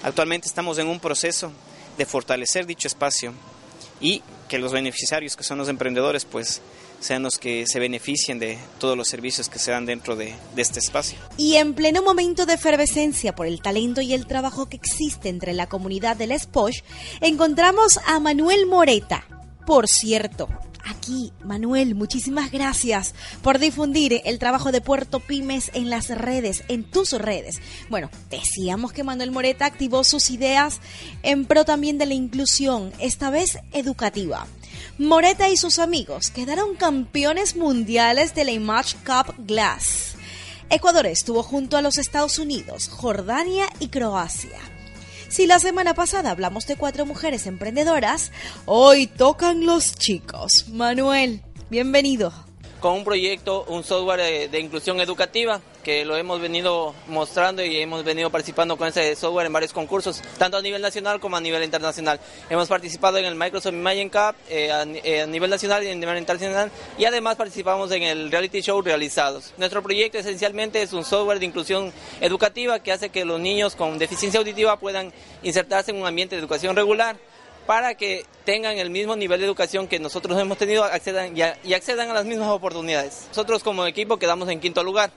Actualmente 0.03 0.47
estamos 0.47 0.77
en 0.77 0.88
un 0.88 1.01
proceso 1.01 1.51
de 2.01 2.05
fortalecer 2.07 2.65
dicho 2.65 2.87
espacio 2.87 3.31
y 3.99 4.23
que 4.49 4.57
los 4.57 4.71
beneficiarios, 4.71 5.35
que 5.35 5.43
son 5.43 5.59
los 5.59 5.69
emprendedores, 5.69 6.25
pues 6.25 6.59
sean 6.99 7.21
los 7.21 7.37
que 7.37 7.67
se 7.67 7.79
beneficien 7.79 8.39
de 8.39 8.57
todos 8.79 8.97
los 8.97 9.07
servicios 9.07 9.49
que 9.49 9.59
se 9.59 9.69
dan 9.69 9.85
dentro 9.85 10.15
de, 10.15 10.33
este 10.57 10.79
espacio. 10.79 11.19
Y 11.37 11.57
en 11.57 11.75
pleno 11.75 12.01
momento 12.01 12.47
de 12.47 12.53
efervescencia 12.53 13.35
por 13.35 13.45
el 13.45 13.61
talento 13.61 14.01
y 14.01 14.13
el 14.13 14.25
trabajo 14.25 14.67
que 14.67 14.77
existe 14.77 15.29
entre 15.29 15.53
la 15.53 15.69
comunidad 15.69 16.17
del 16.17 16.37
SPOSH, 16.37 16.81
encontramos 17.21 17.99
a 18.07 18.19
Manuel 18.19 18.65
Moreta. 18.65 19.23
Por 19.67 19.87
cierto, 19.87 20.49
aquí, 20.85 21.31
Manuel, 21.43 21.95
muchísimas 21.95 22.51
gracias 22.51 23.13
por 23.41 23.59
difundir 23.59 24.21
el 24.25 24.39
trabajo 24.39 24.71
de 24.71 24.81
Puerto 24.81 25.19
Pymes 25.19 25.71
en 25.73 25.89
las 25.89 26.09
redes, 26.09 26.63
en 26.67 26.83
tus 26.83 27.13
redes. 27.13 27.59
Bueno, 27.89 28.09
decíamos 28.29 28.93
que 28.93 29.03
Manuel 29.03 29.31
Moreta 29.31 29.65
activó 29.65 30.03
sus 30.03 30.29
ideas 30.29 30.79
en 31.23 31.45
pro 31.45 31.65
también 31.65 31.97
de 31.97 32.05
la 32.05 32.13
inclusión, 32.13 32.91
esta 32.99 33.29
vez 33.29 33.59
educativa. 33.73 34.47
Moreta 34.97 35.49
y 35.49 35.57
sus 35.57 35.79
amigos 35.79 36.29
quedaron 36.29 36.75
campeones 36.75 37.55
mundiales 37.55 38.35
de 38.35 38.43
la 38.45 38.51
Image 38.51 38.95
Cup 39.05 39.35
Glass. 39.47 40.15
Ecuador 40.69 41.05
estuvo 41.05 41.43
junto 41.43 41.75
a 41.75 41.81
los 41.81 41.97
Estados 41.97 42.39
Unidos, 42.39 42.87
Jordania 42.87 43.67
y 43.79 43.89
Croacia. 43.89 44.59
Si 45.31 45.47
la 45.47 45.59
semana 45.59 45.93
pasada 45.93 46.29
hablamos 46.29 46.67
de 46.67 46.75
cuatro 46.75 47.05
mujeres 47.05 47.47
emprendedoras, 47.47 48.33
hoy 48.65 49.07
tocan 49.07 49.65
los 49.65 49.95
chicos. 49.95 50.67
Manuel, 50.67 51.41
bienvenido. 51.69 52.50
Con 52.81 52.93
un 52.93 53.03
proyecto, 53.03 53.63
un 53.67 53.83
software 53.83 54.49
de, 54.49 54.59
inclusión 54.59 54.99
educativa 55.01 55.61
que 55.83 56.03
lo 56.03 56.17
hemos 56.17 56.41
venido 56.41 56.95
mostrando 57.05 57.63
y 57.63 57.77
hemos 57.77 58.03
venido 58.03 58.31
participando 58.31 58.75
con 58.75 58.87
ese 58.87 59.15
software 59.15 59.45
en 59.45 59.53
varios 59.53 59.71
concursos, 59.71 60.19
tanto 60.39 60.57
a 60.57 60.63
nivel 60.63 60.81
nacional 60.81 61.19
como 61.19 61.37
a 61.37 61.41
nivel 61.41 61.63
internacional. 61.63 62.19
Hemos 62.49 62.67
participado 62.67 63.19
en 63.19 63.25
el 63.25 63.35
Microsoft 63.35 63.73
Imagine 63.75 64.09
Cup 64.09 64.35
eh, 64.49 64.71
a, 64.71 64.81
eh, 64.83 65.21
a, 65.21 65.27
nivel 65.27 65.51
nacional 65.51 65.83
y 65.83 65.89
a 65.89 65.95
nivel 65.95 66.17
internacional 66.17 66.71
y 66.97 67.05
además 67.05 67.35
participamos 67.35 67.91
en 67.91 68.01
el 68.01 68.31
reality 68.31 68.61
show 68.61 68.81
realizados. 68.81 69.53
Nuestro 69.57 69.83
proyecto 69.83 70.17
esencialmente 70.17 70.81
es 70.81 70.91
un 70.91 71.05
software 71.05 71.37
de 71.37 71.45
inclusión 71.45 71.93
educativa 72.19 72.79
que 72.79 72.91
hace 72.91 73.09
que 73.09 73.25
los 73.25 73.39
niños 73.39 73.75
con 73.75 73.99
deficiencia 73.99 74.39
auditiva 74.39 74.79
puedan 74.79 75.13
insertarse 75.43 75.91
en 75.91 75.97
un 75.97 76.07
ambiente 76.07 76.35
de 76.35 76.41
educación 76.41 76.75
regular 76.75 77.15
para 77.65 77.95
que 77.95 78.26
tengan 78.45 78.78
el 78.78 78.89
mismo 78.89 79.15
nivel 79.15 79.39
de 79.39 79.45
educación 79.45 79.88
que 79.88 80.00
nosotros 80.00 80.39
hemos 80.39 80.58
tenido 80.58 80.84
accedan, 80.84 81.36
y, 81.38 81.74
accedan 81.74 82.10
a 82.10 82.13
las 82.13 82.26
mismas 82.26 82.50
oportunidades. 82.50 83.26
Nosotros 83.30 83.63
como 83.63 83.86
equipo 83.86 84.17
quedamos 84.17 84.50
en 84.50 84.60
quinto 84.60 84.84
lugar. 84.84 85.12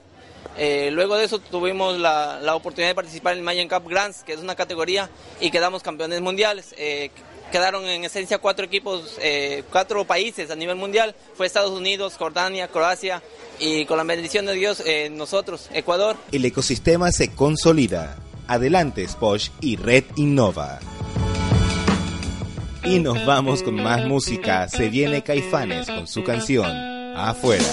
Eh, 0.56 0.90
luego 0.92 1.16
de 1.16 1.24
eso 1.24 1.40
tuvimos 1.40 1.98
la, 1.98 2.38
la, 2.40 2.54
oportunidad 2.54 2.90
de 2.90 2.94
participar 2.94 3.32
en 3.32 3.38
el 3.38 3.44
Mayan 3.44 3.68
Cup 3.68 3.88
Grants, 3.88 4.22
que 4.22 4.34
es 4.34 4.40
una 4.40 4.54
categoría, 4.54 5.10
y 5.40 5.50
quedamos 5.50 5.82
campeones 5.82 6.20
mundiales. 6.20 6.74
Eh, 6.78 7.10
quedaron 7.50 7.86
en 7.86 8.04
esencia 8.04 8.38
cuatro 8.38 8.64
equipos, 8.64 9.16
eh, 9.20 9.64
cuatro 9.72 10.04
países 10.04 10.50
a 10.50 10.56
nivel 10.56 10.76
mundial. 10.76 11.14
Fue 11.34 11.46
Estados 11.46 11.72
Unidos, 11.72 12.14
Jordania, 12.18 12.68
Croacia 12.68 13.22
y 13.58 13.84
con 13.86 13.96
la 13.96 14.04
bendición 14.04 14.46
de 14.46 14.54
Dios 14.54 14.82
nosotros, 15.10 15.68
Ecuador. 15.72 16.16
El 16.30 16.44
ecosistema 16.44 17.10
se 17.10 17.34
consolida. 17.34 18.16
Adelante 18.46 19.06
Sposh 19.08 19.48
y 19.60 19.76
Red 19.76 20.04
Innova. 20.16 20.78
Y 22.84 22.98
nos 22.98 23.24
vamos 23.24 23.62
con 23.62 23.76
más 23.76 24.04
música. 24.06 24.68
Se 24.68 24.90
viene 24.90 25.22
Caifanes 25.22 25.86
con 25.86 26.06
su 26.06 26.22
canción 26.22 26.70
Afuera. 27.16 27.64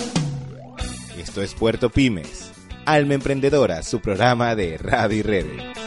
Esto 1.19 1.41
es 1.41 1.54
Puerto 1.54 1.89
Pymes. 1.89 2.52
Alma 2.86 3.15
Emprendedora, 3.15 3.84
su 3.84 4.00
programa 4.00 4.56
de 4.56 4.78
radio 4.78 5.17
y 5.17 5.21
redes. 5.21 5.81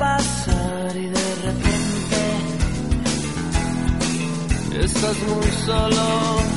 Pasar 0.00 0.96
y 0.96 1.08
de 1.08 1.34
repente 1.44 2.20
estás 4.82 5.16
muy 5.28 5.50
solo. 5.66 6.49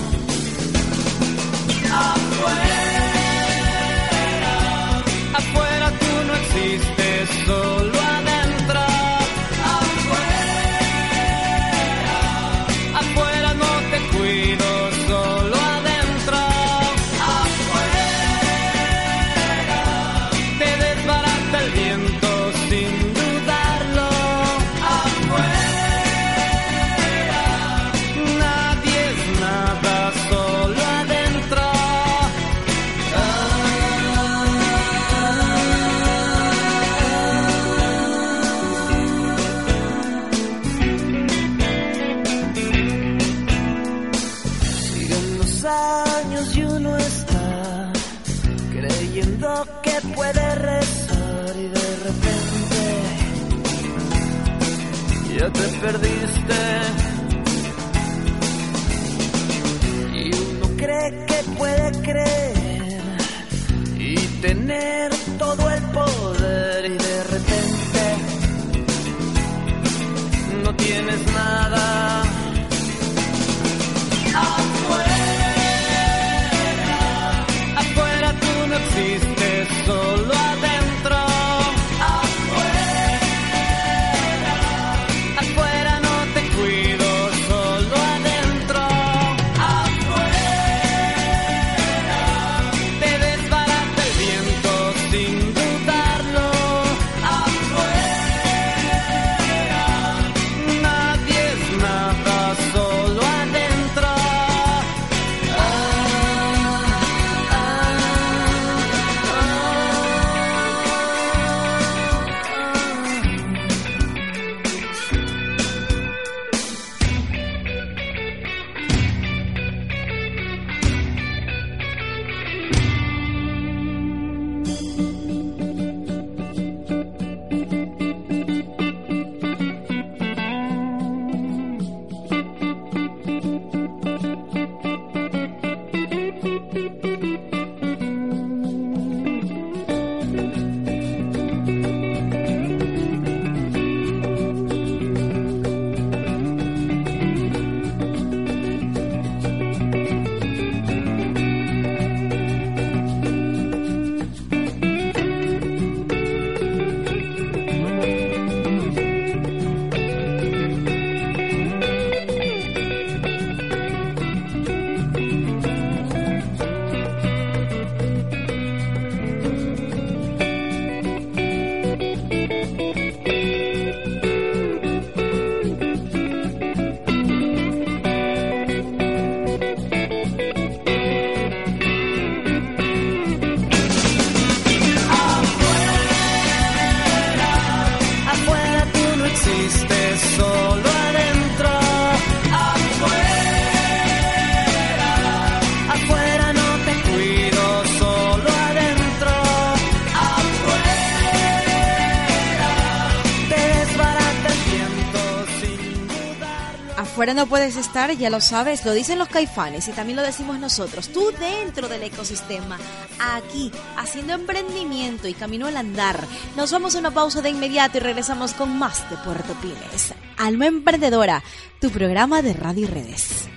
Puedes 207.54 207.78
estar, 207.78 208.12
ya 208.18 208.32
lo 208.32 208.42
sabes, 208.42 208.84
lo 208.84 208.94
dicen 208.94 209.20
los 209.20 209.28
caifanes 209.28 209.88
y 209.88 209.92
también 209.92 210.16
lo 210.16 210.24
decimos 210.24 210.58
nosotros. 210.58 211.10
Tú 211.10 211.32
dentro 211.40 211.88
del 211.88 212.02
ecosistema, 212.02 212.80
aquí, 213.20 213.72
haciendo 213.96 214.34
emprendimiento 214.34 215.28
y 215.28 215.36
camino 215.36 215.68
al 215.68 215.78
andar. 215.78 216.20
Nos 216.58 216.72
vamos 216.72 216.96
a 216.96 216.98
una 216.98 217.12
pausa 217.12 217.44
de 217.44 217.52
inmediato 217.52 217.98
y 217.98 218.00
regresamos 218.00 218.56
con 218.56 218.76
más 218.80 219.08
de 219.08 219.18
Puerto 219.18 219.54
Pymes. 219.62 220.16
Alma 220.36 220.66
Emprendedora, 220.66 221.44
tu 221.80 221.92
programa 221.92 222.42
de 222.42 222.54
radio 222.54 222.86
y 222.86 222.88
redes. 222.88 223.48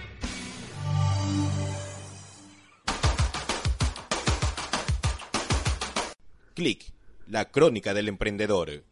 Clic, 6.53 6.85
la 7.29 7.47
crónica 7.47 7.95
del 7.95 8.09
emprendedor. 8.09 8.85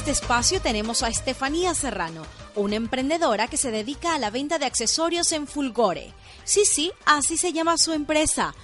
Este 0.00 0.12
espacio 0.12 0.62
tenemos 0.62 1.02
a 1.02 1.08
Estefanía 1.08 1.74
Serrano, 1.74 2.22
una 2.56 2.76
emprendedora 2.76 3.48
que 3.48 3.58
se 3.58 3.70
dedica 3.70 4.14
a 4.14 4.18
la 4.18 4.30
venta 4.30 4.58
de 4.58 4.64
accesorios 4.64 5.30
en 5.32 5.46
Fulgore. 5.46 6.14
Sí, 6.42 6.64
sí, 6.64 6.90
así 7.04 7.36
se 7.36 7.52
llama 7.52 7.76
su 7.76 7.92
empresa. 7.92 8.54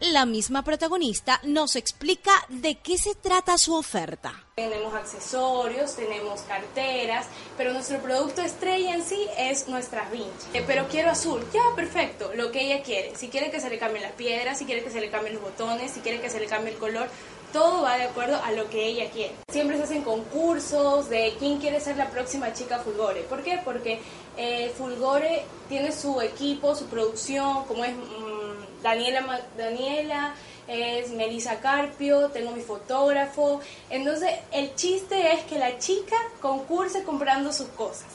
La 0.00 0.26
misma 0.26 0.62
protagonista 0.64 1.40
nos 1.44 1.76
explica 1.76 2.32
de 2.50 2.74
qué 2.74 2.98
se 2.98 3.14
trata 3.14 3.56
su 3.56 3.74
oferta. 3.74 4.44
Tenemos 4.56 4.92
accesorios, 4.92 5.96
tenemos 5.96 6.42
carteras, 6.42 7.24
pero 7.56 7.72
nuestro 7.72 7.98
producto 8.02 8.42
estrella 8.42 8.94
en 8.94 9.02
sí 9.02 9.26
es 9.38 9.68
nuestras 9.68 10.10
vinchas. 10.12 10.48
Eh, 10.52 10.62
pero 10.66 10.88
quiero 10.88 11.10
azul, 11.10 11.42
ya, 11.54 11.62
perfecto, 11.74 12.32
lo 12.34 12.52
que 12.52 12.66
ella 12.66 12.82
quiere. 12.82 13.16
Si 13.16 13.28
quiere 13.28 13.50
que 13.50 13.60
se 13.60 13.70
le 13.70 13.78
cambien 13.78 14.02
las 14.02 14.12
piedras, 14.12 14.58
si 14.58 14.66
quiere 14.66 14.84
que 14.84 14.90
se 14.90 15.00
le 15.00 15.08
cambien 15.08 15.36
los 15.36 15.42
botones, 15.42 15.92
si 15.92 16.00
quiere 16.00 16.20
que 16.20 16.28
se 16.28 16.38
le 16.38 16.46
cambie 16.46 16.74
el 16.74 16.78
color, 16.78 17.08
todo 17.52 17.82
va 17.82 17.96
de 17.98 18.04
acuerdo 18.04 18.40
a 18.42 18.50
lo 18.52 18.68
que 18.68 18.86
ella 18.86 19.10
quiere. 19.10 19.34
Siempre 19.50 19.76
se 19.76 19.84
hacen 19.84 20.02
concursos 20.02 21.08
de 21.08 21.34
quién 21.38 21.58
quiere 21.58 21.80
ser 21.80 21.96
la 21.96 22.10
próxima 22.10 22.52
chica 22.52 22.78
Fulgore. 22.78 23.22
¿Por 23.22 23.42
qué? 23.42 23.60
Porque 23.64 24.00
eh, 24.36 24.72
Fulgore 24.76 25.44
tiene 25.68 25.92
su 25.92 26.20
equipo, 26.20 26.74
su 26.74 26.86
producción, 26.86 27.64
como 27.64 27.84
es 27.84 27.94
mm, 27.94 28.82
Daniela, 28.82 29.40
Daniela 29.56 30.34
es 30.68 31.10
Melissa 31.10 31.60
Carpio, 31.60 32.28
tengo 32.30 32.52
mi 32.52 32.62
fotógrafo. 32.62 33.60
Entonces, 33.90 34.30
el 34.52 34.74
chiste 34.74 35.32
es 35.32 35.42
que 35.44 35.58
la 35.58 35.78
chica 35.78 36.16
concurse 36.40 37.02
comprando 37.04 37.52
sus 37.52 37.68
cosas. 37.68 38.06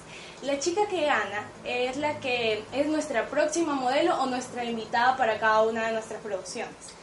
La 0.43 0.59
chica 0.59 0.87
que 0.87 1.05
gana 1.05 1.49
es 1.65 1.97
la 1.97 2.19
que 2.19 2.63
es 2.71 2.87
nuestra 2.87 3.27
próxima 3.27 3.73
modelo 3.73 4.21
o 4.21 4.27
nuestra 4.27 4.63
invitada 4.63 5.17
para 5.17 5.39
cada 5.39 5.63
una 5.63 5.87
de 5.87 5.93
nuestras 5.93 6.21
producciones 6.21 6.96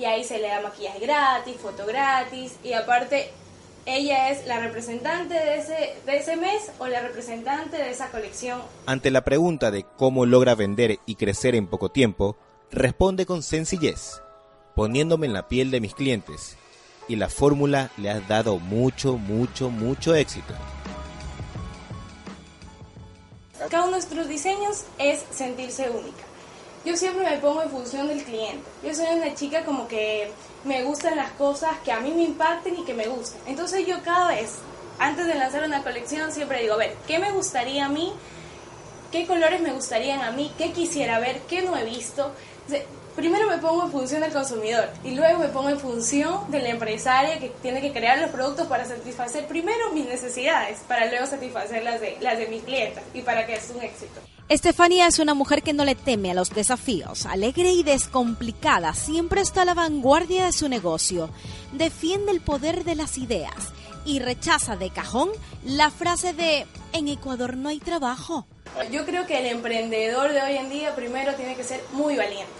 y 0.00 0.06
ahí 0.06 0.24
se 0.24 0.38
le 0.38 0.48
da 0.48 0.62
maquillaje 0.62 0.98
gratis, 1.00 1.56
foto 1.60 1.84
gratis 1.84 2.54
y 2.64 2.72
aparte 2.72 3.30
ella 3.84 4.30
es 4.30 4.46
la 4.46 4.58
representante 4.58 5.34
de 5.34 5.58
ese, 5.58 5.94
de 6.06 6.16
ese 6.16 6.36
mes 6.36 6.70
o 6.78 6.86
la 6.86 7.00
representante 7.00 7.76
de 7.76 7.90
esa 7.90 8.10
colección. 8.10 8.62
Ante 8.86 9.10
la 9.10 9.24
pregunta 9.24 9.70
de 9.70 9.84
cómo 9.96 10.24
logra 10.24 10.54
vender 10.54 10.98
y 11.04 11.16
crecer 11.16 11.54
en 11.54 11.66
poco 11.66 11.90
tiempo, 11.90 12.36
responde 12.70 13.26
con 13.26 13.42
sencillez, 13.42 14.22
poniéndome 14.74 15.26
en 15.26 15.34
la 15.34 15.48
piel 15.48 15.70
de 15.70 15.80
mis 15.80 15.94
clientes. 15.94 16.56
Y 17.08 17.16
la 17.16 17.28
fórmula 17.28 17.90
le 17.96 18.10
ha 18.10 18.20
dado 18.20 18.58
mucho, 18.58 19.18
mucho, 19.18 19.68
mucho 19.68 20.14
éxito. 20.14 20.54
Cada 23.68 23.82
uno 23.82 23.86
de 23.86 23.92
nuestros 23.92 24.28
diseños 24.28 24.84
es 24.98 25.24
sentirse 25.30 25.90
única 25.90 26.29
yo 26.84 26.96
siempre 26.96 27.28
me 27.28 27.36
pongo 27.38 27.62
en 27.62 27.70
función 27.70 28.08
del 28.08 28.22
cliente. 28.22 28.64
Yo 28.82 28.94
soy 28.94 29.06
una 29.14 29.34
chica 29.34 29.64
como 29.64 29.86
que 29.86 30.30
me 30.64 30.82
gustan 30.82 31.16
las 31.16 31.30
cosas 31.32 31.72
que 31.84 31.92
a 31.92 32.00
mí 32.00 32.12
me 32.12 32.22
impacten 32.22 32.78
y 32.78 32.84
que 32.84 32.94
me 32.94 33.06
gusten. 33.06 33.40
Entonces 33.46 33.86
yo 33.86 34.02
cada 34.02 34.28
vez, 34.28 34.56
antes 34.98 35.26
de 35.26 35.34
lanzar 35.34 35.64
una 35.64 35.82
colección, 35.82 36.32
siempre 36.32 36.62
digo, 36.62 36.74
a 36.74 36.78
ver, 36.78 36.96
¿qué 37.06 37.18
me 37.18 37.32
gustaría 37.32 37.86
a 37.86 37.88
mí? 37.88 38.12
¿Qué 39.12 39.26
colores 39.26 39.60
me 39.60 39.72
gustarían 39.72 40.22
a 40.22 40.30
mí? 40.30 40.52
¿Qué 40.56 40.72
quisiera 40.72 41.18
ver? 41.18 41.40
¿Qué 41.48 41.62
no 41.62 41.76
he 41.76 41.84
visto? 41.84 42.32
primero 43.16 43.48
me 43.48 43.58
pongo 43.58 43.84
en 43.84 43.90
función 43.90 44.20
del 44.22 44.32
consumidor 44.32 44.88
y 45.02 45.10
luego 45.10 45.40
me 45.40 45.48
pongo 45.48 45.68
en 45.68 45.80
función 45.80 46.50
de 46.50 46.62
la 46.62 46.70
empresaria 46.70 47.40
que 47.40 47.48
tiene 47.60 47.80
que 47.80 47.92
crear 47.92 48.18
los 48.18 48.30
productos 48.30 48.68
para 48.68 48.84
satisfacer 48.84 49.46
primero 49.46 49.92
mis 49.92 50.06
necesidades, 50.06 50.78
para 50.86 51.06
luego 51.06 51.26
satisfacer 51.26 51.82
las 51.82 52.00
de, 52.00 52.16
las 52.20 52.38
de 52.38 52.46
mis 52.46 52.62
clientes 52.62 53.02
y 53.12 53.22
para 53.22 53.46
que 53.46 53.54
es 53.54 53.68
un 53.74 53.82
éxito. 53.82 54.20
Estefanía 54.50 55.06
es 55.06 55.20
una 55.20 55.34
mujer 55.34 55.62
que 55.62 55.72
no 55.72 55.84
le 55.84 55.94
teme 55.94 56.32
a 56.32 56.34
los 56.34 56.50
desafíos, 56.50 57.24
alegre 57.24 57.70
y 57.70 57.84
descomplicada, 57.84 58.94
siempre 58.94 59.42
está 59.42 59.62
a 59.62 59.64
la 59.64 59.74
vanguardia 59.74 60.46
de 60.46 60.52
su 60.52 60.68
negocio, 60.68 61.30
defiende 61.70 62.32
el 62.32 62.40
poder 62.40 62.82
de 62.82 62.96
las 62.96 63.16
ideas 63.16 63.54
y 64.04 64.18
rechaza 64.18 64.74
de 64.74 64.90
cajón 64.90 65.30
la 65.64 65.88
frase 65.92 66.32
de 66.32 66.66
en 66.92 67.06
Ecuador 67.06 67.56
no 67.56 67.68
hay 67.68 67.78
trabajo. 67.78 68.44
Yo 68.90 69.06
creo 69.06 69.24
que 69.24 69.38
el 69.38 69.46
emprendedor 69.46 70.32
de 70.32 70.42
hoy 70.42 70.56
en 70.56 70.68
día 70.68 70.96
primero 70.96 71.32
tiene 71.36 71.54
que 71.54 71.62
ser 71.62 71.84
muy 71.92 72.16
valiente. 72.16 72.50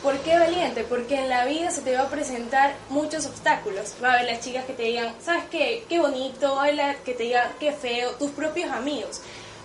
¿Por 0.00 0.16
qué 0.18 0.38
valiente? 0.38 0.84
Porque 0.84 1.18
en 1.18 1.28
la 1.28 1.44
vida 1.44 1.72
se 1.72 1.80
te 1.80 1.96
va 1.96 2.02
a 2.02 2.08
presentar 2.08 2.76
muchos 2.88 3.26
obstáculos. 3.26 3.94
Va 4.00 4.10
a 4.10 4.12
haber 4.12 4.26
las 4.26 4.44
chicas 4.44 4.64
que 4.64 4.74
te 4.74 4.84
digan, 4.84 5.12
¿sabes 5.20 5.42
qué? 5.50 5.84
Qué 5.88 5.98
bonito, 5.98 6.54
va 6.54 6.66
a 6.66 6.68
haber 6.68 6.98
que 6.98 7.14
te 7.14 7.24
digan, 7.24 7.50
qué 7.58 7.72
feo, 7.72 8.12
tus 8.12 8.30
propios 8.30 8.70
amigos. 8.70 9.20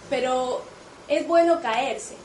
Pero 0.09 0.63
es 1.07 1.27
bueno 1.27 1.61
caerse, 1.61 2.15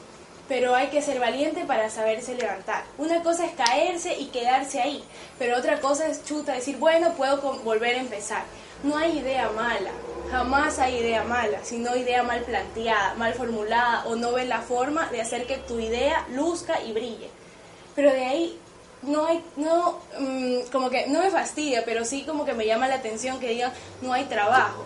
pero 0.49 0.75
hay 0.75 0.89
que 0.89 1.03
ser 1.03 1.21
valiente 1.21 1.65
para 1.65 1.89
saberse 1.91 2.35
levantar. 2.35 2.85
Una 2.99 3.23
cosa 3.23 3.47
es 3.47 3.53
caerse 3.53 4.15
y 4.19 4.27
quedarse 4.27 4.81
ahí, 4.81 5.05
pero 5.39 5.57
otra 5.57 5.81
cosa 5.81 6.07
es 6.07 6.25
chuta, 6.25 6.53
decir, 6.53 6.77
bueno, 6.79 7.15
puedo 7.15 7.41
volver 7.65 7.97
a 7.97 8.01
empezar. 8.01 8.45
No 8.83 8.97
hay 8.97 9.19
idea 9.19 9.49
mala, 9.51 9.91
jamás 10.31 10.79
hay 10.79 10.97
idea 10.97 11.23
mala, 11.23 11.63
sino 11.63 11.97
idea 11.97 12.23
mal 12.23 12.43
planteada, 12.43 13.15
mal 13.15 13.33
formulada 13.35 14.05
o 14.07 14.17
no 14.17 14.33
ves 14.33 14.49
la 14.49 14.61
forma 14.61 15.09
de 15.11 15.21
hacer 15.21 15.47
que 15.47 15.59
tu 15.59 15.79
idea 15.79 16.27
luzca 16.31 16.81
y 16.83 16.93
brille. 16.93 17.31
Pero 17.95 18.11
de 18.13 18.25
ahí 18.25 18.59
no 19.03 19.27
hay, 19.27 19.45
no, 19.57 20.01
mm, 20.19 20.71
como 20.73 20.91
que 20.91 21.07
no 21.07 21.21
me 21.21 21.31
fastidia, 21.31 21.85
pero 21.85 22.05
sí 22.05 22.25
como 22.25 22.45
que 22.45 22.55
me 22.55 22.67
llama 22.67 22.89
la 22.89 22.97
atención 22.97 23.39
que 23.39 23.49
digan 23.49 23.73
no 24.01 24.13
hay 24.13 24.25
trabajo. 24.25 24.85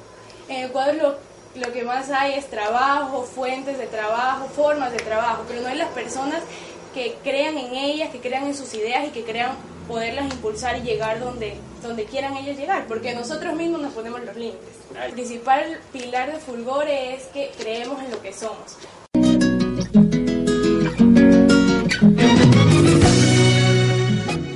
En 0.49 0.67
Ecuador 0.67 1.19
lo 1.59 1.73
que 1.73 1.85
más 1.85 2.11
hay 2.11 2.35
es 2.35 2.49
trabajo, 2.49 3.23
fuentes 3.23 3.79
de 3.79 3.87
trabajo, 3.87 4.47
formas 4.49 4.93
de 4.93 4.99
trabajo, 4.99 5.45
pero 5.49 5.63
no 5.63 5.69
hay 5.69 5.77
las 5.77 5.91
personas 5.91 6.43
que 6.95 7.17
crean 7.23 7.57
en 7.57 7.75
ellas, 7.75 8.11
que 8.11 8.21
crean 8.21 8.47
en 8.47 8.55
sus 8.55 8.73
ideas 8.75 9.07
y 9.07 9.11
que 9.11 9.25
crean 9.25 9.53
poderlas 9.89 10.33
impulsar 10.33 10.79
y 10.79 10.83
llegar 10.83 11.21
donde, 11.21 11.55
donde 11.83 12.05
quieran 12.05 12.37
ellos 12.37 12.57
llegar, 12.57 12.87
porque 12.87 13.15
nosotros 13.15 13.55
mismos 13.55 13.81
nos 13.81 13.93
ponemos 13.93 14.23
los 14.25 14.37
límites. 14.37 14.61
El 15.05 15.13
principal 15.13 15.79
pilar 15.93 16.33
de 16.33 16.39
Fulgore 16.39 17.15
es 17.15 17.25
que 17.27 17.51
creemos 17.57 18.03
en 18.03 18.11
lo 18.11 18.21
que 18.23 18.33
somos. 18.33 18.77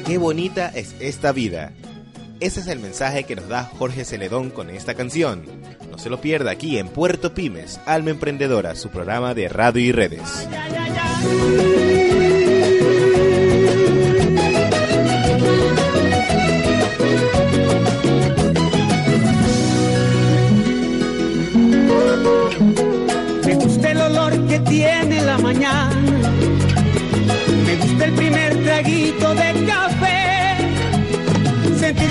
Qué 0.06 0.18
bonita 0.18 0.72
es 0.74 0.96
esta 0.98 1.32
vida. 1.32 1.72
Ese 2.40 2.60
es 2.60 2.66
el 2.66 2.80
mensaje 2.80 3.24
que 3.24 3.36
nos 3.36 3.48
da 3.48 3.64
Jorge 3.64 4.04
Celedón 4.04 4.50
con 4.50 4.70
esta 4.70 4.94
canción 4.94 5.44
se 6.00 6.08
lo 6.08 6.20
pierda 6.20 6.50
aquí 6.50 6.78
en 6.78 6.88
Puerto 6.88 7.34
Pymes, 7.34 7.78
Alma 7.84 8.10
Emprendedora, 8.10 8.74
su 8.74 8.88
programa 8.88 9.34
de 9.34 9.48
radio 9.50 9.82
y 9.82 9.92
redes. 9.92 10.48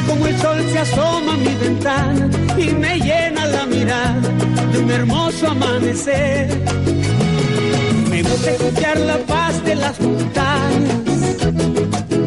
Como 0.10 0.26
el 0.26 0.38
sol 0.40 0.58
se 0.72 0.80
asoma 0.80 1.34
a 1.34 1.38
mi 1.38 1.54
ventana 1.56 2.30
y 2.58 2.72
me 2.72 3.00
llena 3.00 3.46
la 3.46 3.66
mirada 3.68 4.22
de 4.72 4.80
un 4.80 4.92
hermoso 4.92 5.48
amanecer. 5.48 6.48
Me 8.10 8.24
gusta 8.24 8.52
escuchar 8.52 8.98
la 9.12 9.18
paz 9.20 9.64
de 9.64 9.76
las 9.76 10.00
montañas, 10.02 10.98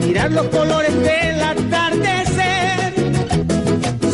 mirar 0.07 0.30
los 0.30 0.47
colores 0.47 0.95
del 1.09 1.41
atardecer, 1.43 2.95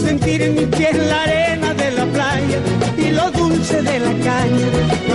sentir 0.06 0.42
en 0.42 0.54
mi 0.54 0.66
piel 0.66 0.96
la 1.08 1.22
arena 1.22 1.74
de 1.74 1.90
la 1.90 2.06
playa 2.06 2.58
y 2.96 3.10
lo 3.10 3.30
dulce 3.32 3.82
de 3.82 3.98
la 4.00 4.12
caña 4.24 5.07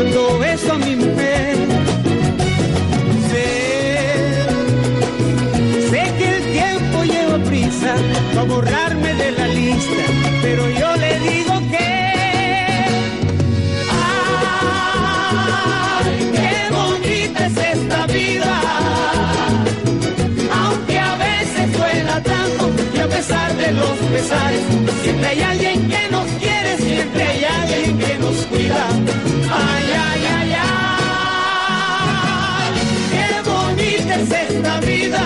para 8.34 8.46
borrarme 8.48 9.14
de 9.14 9.32
la 9.32 9.48
lista, 9.48 10.04
pero 10.42 10.68
yo 10.70 10.96
le 10.96 11.20
digo 11.20 11.54
que... 11.72 12.14
¡Ay, 16.00 16.32
qué 16.34 16.70
bonita 16.72 17.46
es 17.46 17.58
esta 17.58 18.08
vida! 18.08 18.62
Aunque 20.52 21.00
a 21.00 21.16
veces 21.16 21.78
suena 21.78 22.22
tanto 22.24 22.72
y 22.96 23.00
a 23.00 23.08
pesar 23.08 23.56
de 23.56 23.72
los 23.72 23.98
pesares, 24.14 24.62
siempre 25.04 25.28
hay 25.28 25.42
alguien 25.42 25.88
que 25.90 26.10
nos 26.10 26.28
quiere, 26.42 26.78
siempre 26.78 27.24
hay 27.24 27.44
alguien 27.44 27.98
que 28.00 28.18
nos 28.18 28.36
cuida. 28.48 28.88
¡Ay, 29.52 29.94
ay, 30.08 30.26
ay, 30.38 30.54
ay! 30.60 30.64
¡Qué 33.12 33.28
bonita 33.50 34.16
es 34.16 34.32
esta 34.50 34.80
vida! 34.80 35.22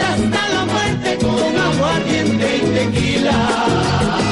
Hasta 0.00 0.48
la 0.48 0.64
muerte 0.64 1.18
con 1.18 1.56
aguardiente 1.58 2.56
y 2.56 2.60
tequila. 2.60 4.29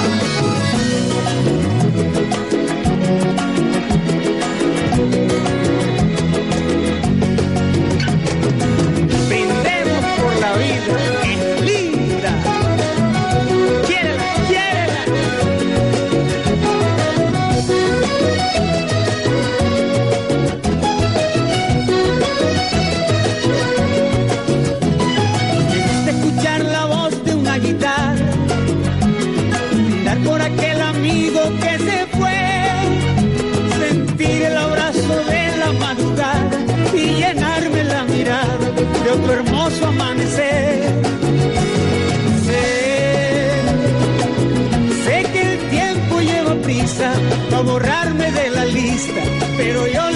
Lista, 48.99 49.23
pero 49.57 49.87
yo 49.87 50.08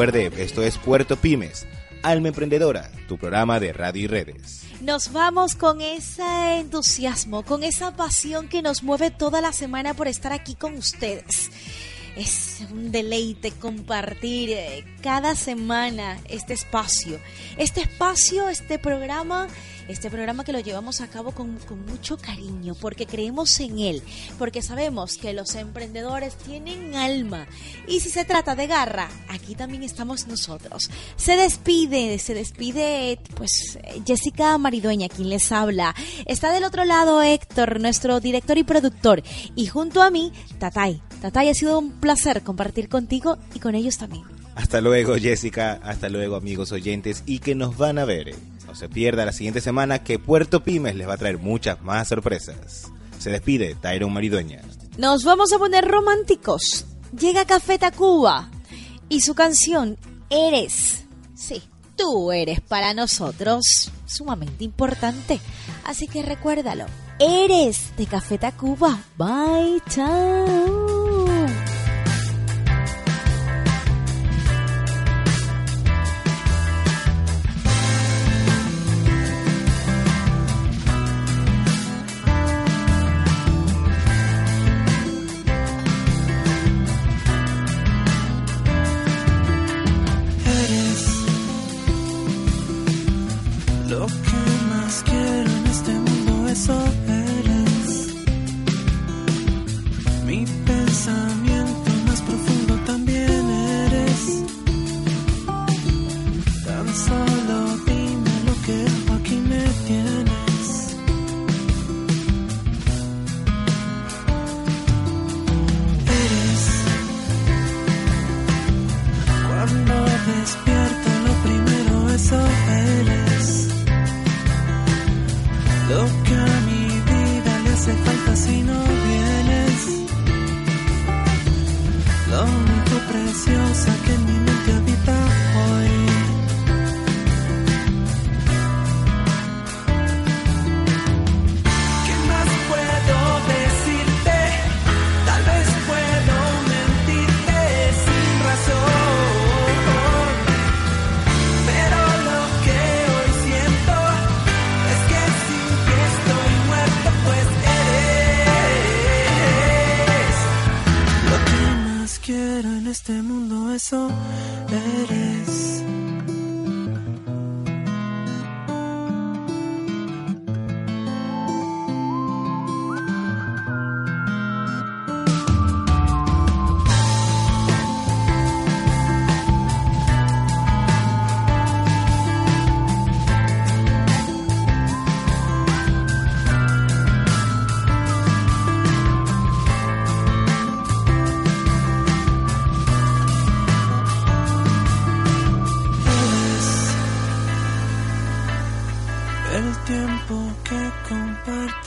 Recuerde, 0.00 0.42
esto 0.42 0.62
es 0.62 0.78
Puerto 0.78 1.18
Pymes, 1.18 1.66
Alma 2.02 2.28
Emprendedora, 2.28 2.90
tu 3.06 3.18
programa 3.18 3.60
de 3.60 3.74
radio 3.74 4.04
y 4.04 4.06
redes. 4.06 4.62
Nos 4.80 5.12
vamos 5.12 5.54
con 5.56 5.82
ese 5.82 6.56
entusiasmo, 6.56 7.42
con 7.42 7.62
esa 7.62 7.94
pasión 7.94 8.48
que 8.48 8.62
nos 8.62 8.82
mueve 8.82 9.10
toda 9.10 9.42
la 9.42 9.52
semana 9.52 9.92
por 9.92 10.08
estar 10.08 10.32
aquí 10.32 10.54
con 10.54 10.72
ustedes. 10.78 11.50
Es 12.16 12.62
un 12.70 12.90
deleite 12.90 13.50
compartir 13.50 14.48
eh, 14.52 14.86
cada 15.02 15.34
semana 15.34 16.18
este 16.30 16.54
espacio. 16.54 17.20
Este 17.58 17.82
espacio, 17.82 18.48
este 18.48 18.78
programa, 18.78 19.48
este 19.88 20.10
programa 20.10 20.44
que 20.44 20.52
lo 20.52 20.60
llevamos 20.60 21.00
a 21.00 21.08
cabo 21.08 21.32
con, 21.32 21.58
mucho 21.86 22.16
cariño, 22.16 22.74
porque 22.80 23.06
creemos 23.06 23.58
en 23.60 23.78
él, 23.78 24.02
porque 24.38 24.62
sabemos 24.62 25.16
que 25.16 25.32
los 25.32 25.54
emprendedores 25.54 26.36
tienen 26.36 26.94
alma. 26.96 27.46
Y 27.86 28.00
si 28.00 28.10
se 28.10 28.24
trata 28.24 28.54
de 28.54 28.66
garra, 28.66 29.08
aquí 29.28 29.54
también 29.54 29.82
estamos 29.82 30.26
nosotros. 30.26 30.90
Se 31.16 31.36
despide, 31.36 32.18
se 32.18 32.34
despide 32.34 33.18
pues 33.34 33.78
Jessica 34.06 34.56
Maridueña, 34.58 35.08
quien 35.08 35.28
les 35.28 35.52
habla. 35.52 35.94
Está 36.26 36.52
del 36.52 36.64
otro 36.64 36.84
lado 36.84 37.22
Héctor, 37.22 37.80
nuestro 37.80 38.20
director 38.20 38.58
y 38.58 38.64
productor. 38.64 39.22
Y 39.54 39.66
junto 39.66 40.02
a 40.02 40.10
mí, 40.10 40.32
Tatay. 40.58 41.00
Tatay, 41.20 41.50
ha 41.50 41.54
sido 41.54 41.78
un 41.78 41.92
placer 41.92 42.42
compartir 42.42 42.88
contigo 42.88 43.38
y 43.54 43.58
con 43.58 43.74
ellos 43.74 43.98
también. 43.98 44.24
Hasta 44.54 44.80
luego 44.80 45.16
Jessica, 45.16 45.80
hasta 45.82 46.08
luego 46.08 46.36
amigos 46.36 46.72
oyentes 46.72 47.22
y 47.26 47.38
que 47.38 47.54
nos 47.54 47.76
van 47.76 47.98
a 47.98 48.04
ver. 48.04 48.34
No 48.70 48.76
se 48.76 48.88
pierda 48.88 49.24
la 49.24 49.32
siguiente 49.32 49.60
semana 49.60 50.04
que 50.04 50.20
Puerto 50.20 50.62
Pymes 50.62 50.94
les 50.94 51.08
va 51.08 51.14
a 51.14 51.16
traer 51.16 51.38
muchas 51.38 51.82
más 51.82 52.06
sorpresas. 52.06 52.88
Se 53.18 53.28
despide 53.28 53.74
Tyron 53.74 54.12
Maridueña. 54.12 54.60
Nos 54.96 55.24
vamos 55.24 55.52
a 55.52 55.58
poner 55.58 55.84
románticos. 55.88 56.86
Llega 57.18 57.44
Café 57.46 57.80
Tacuba 57.80 58.48
y 59.08 59.22
su 59.22 59.34
canción 59.34 59.98
Eres. 60.30 61.04
Sí, 61.34 61.64
tú 61.96 62.30
eres 62.30 62.60
para 62.60 62.94
nosotros 62.94 63.90
sumamente 64.06 64.62
importante. 64.62 65.40
Así 65.84 66.06
que 66.06 66.22
recuérdalo. 66.22 66.86
Eres 67.18 67.96
de 67.96 68.06
Café 68.06 68.38
Tacuba. 68.38 69.00
Bye, 69.18 69.82
chao. 69.90 70.99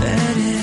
that 0.00 0.36
is 0.38 0.59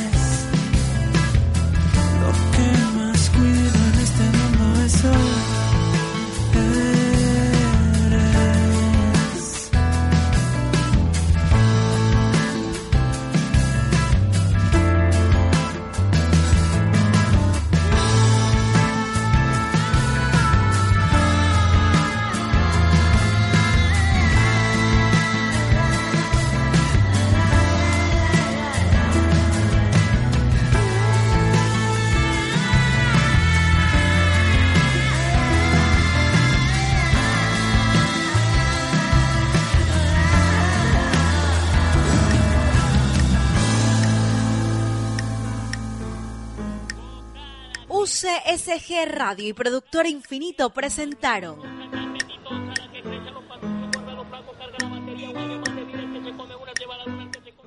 CG 48.67 49.05
Radio 49.07 49.47
y 49.47 49.53
Productora 49.53 50.09
Infinito 50.09 50.69
presentaron. 50.71 51.61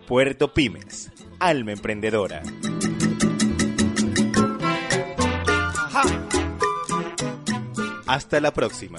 Puerto 0.07 0.53
Pymes, 0.53 1.11
alma 1.39 1.73
emprendedora. 1.73 2.43
Hasta 8.07 8.41
la 8.41 8.53
próxima. 8.53 8.99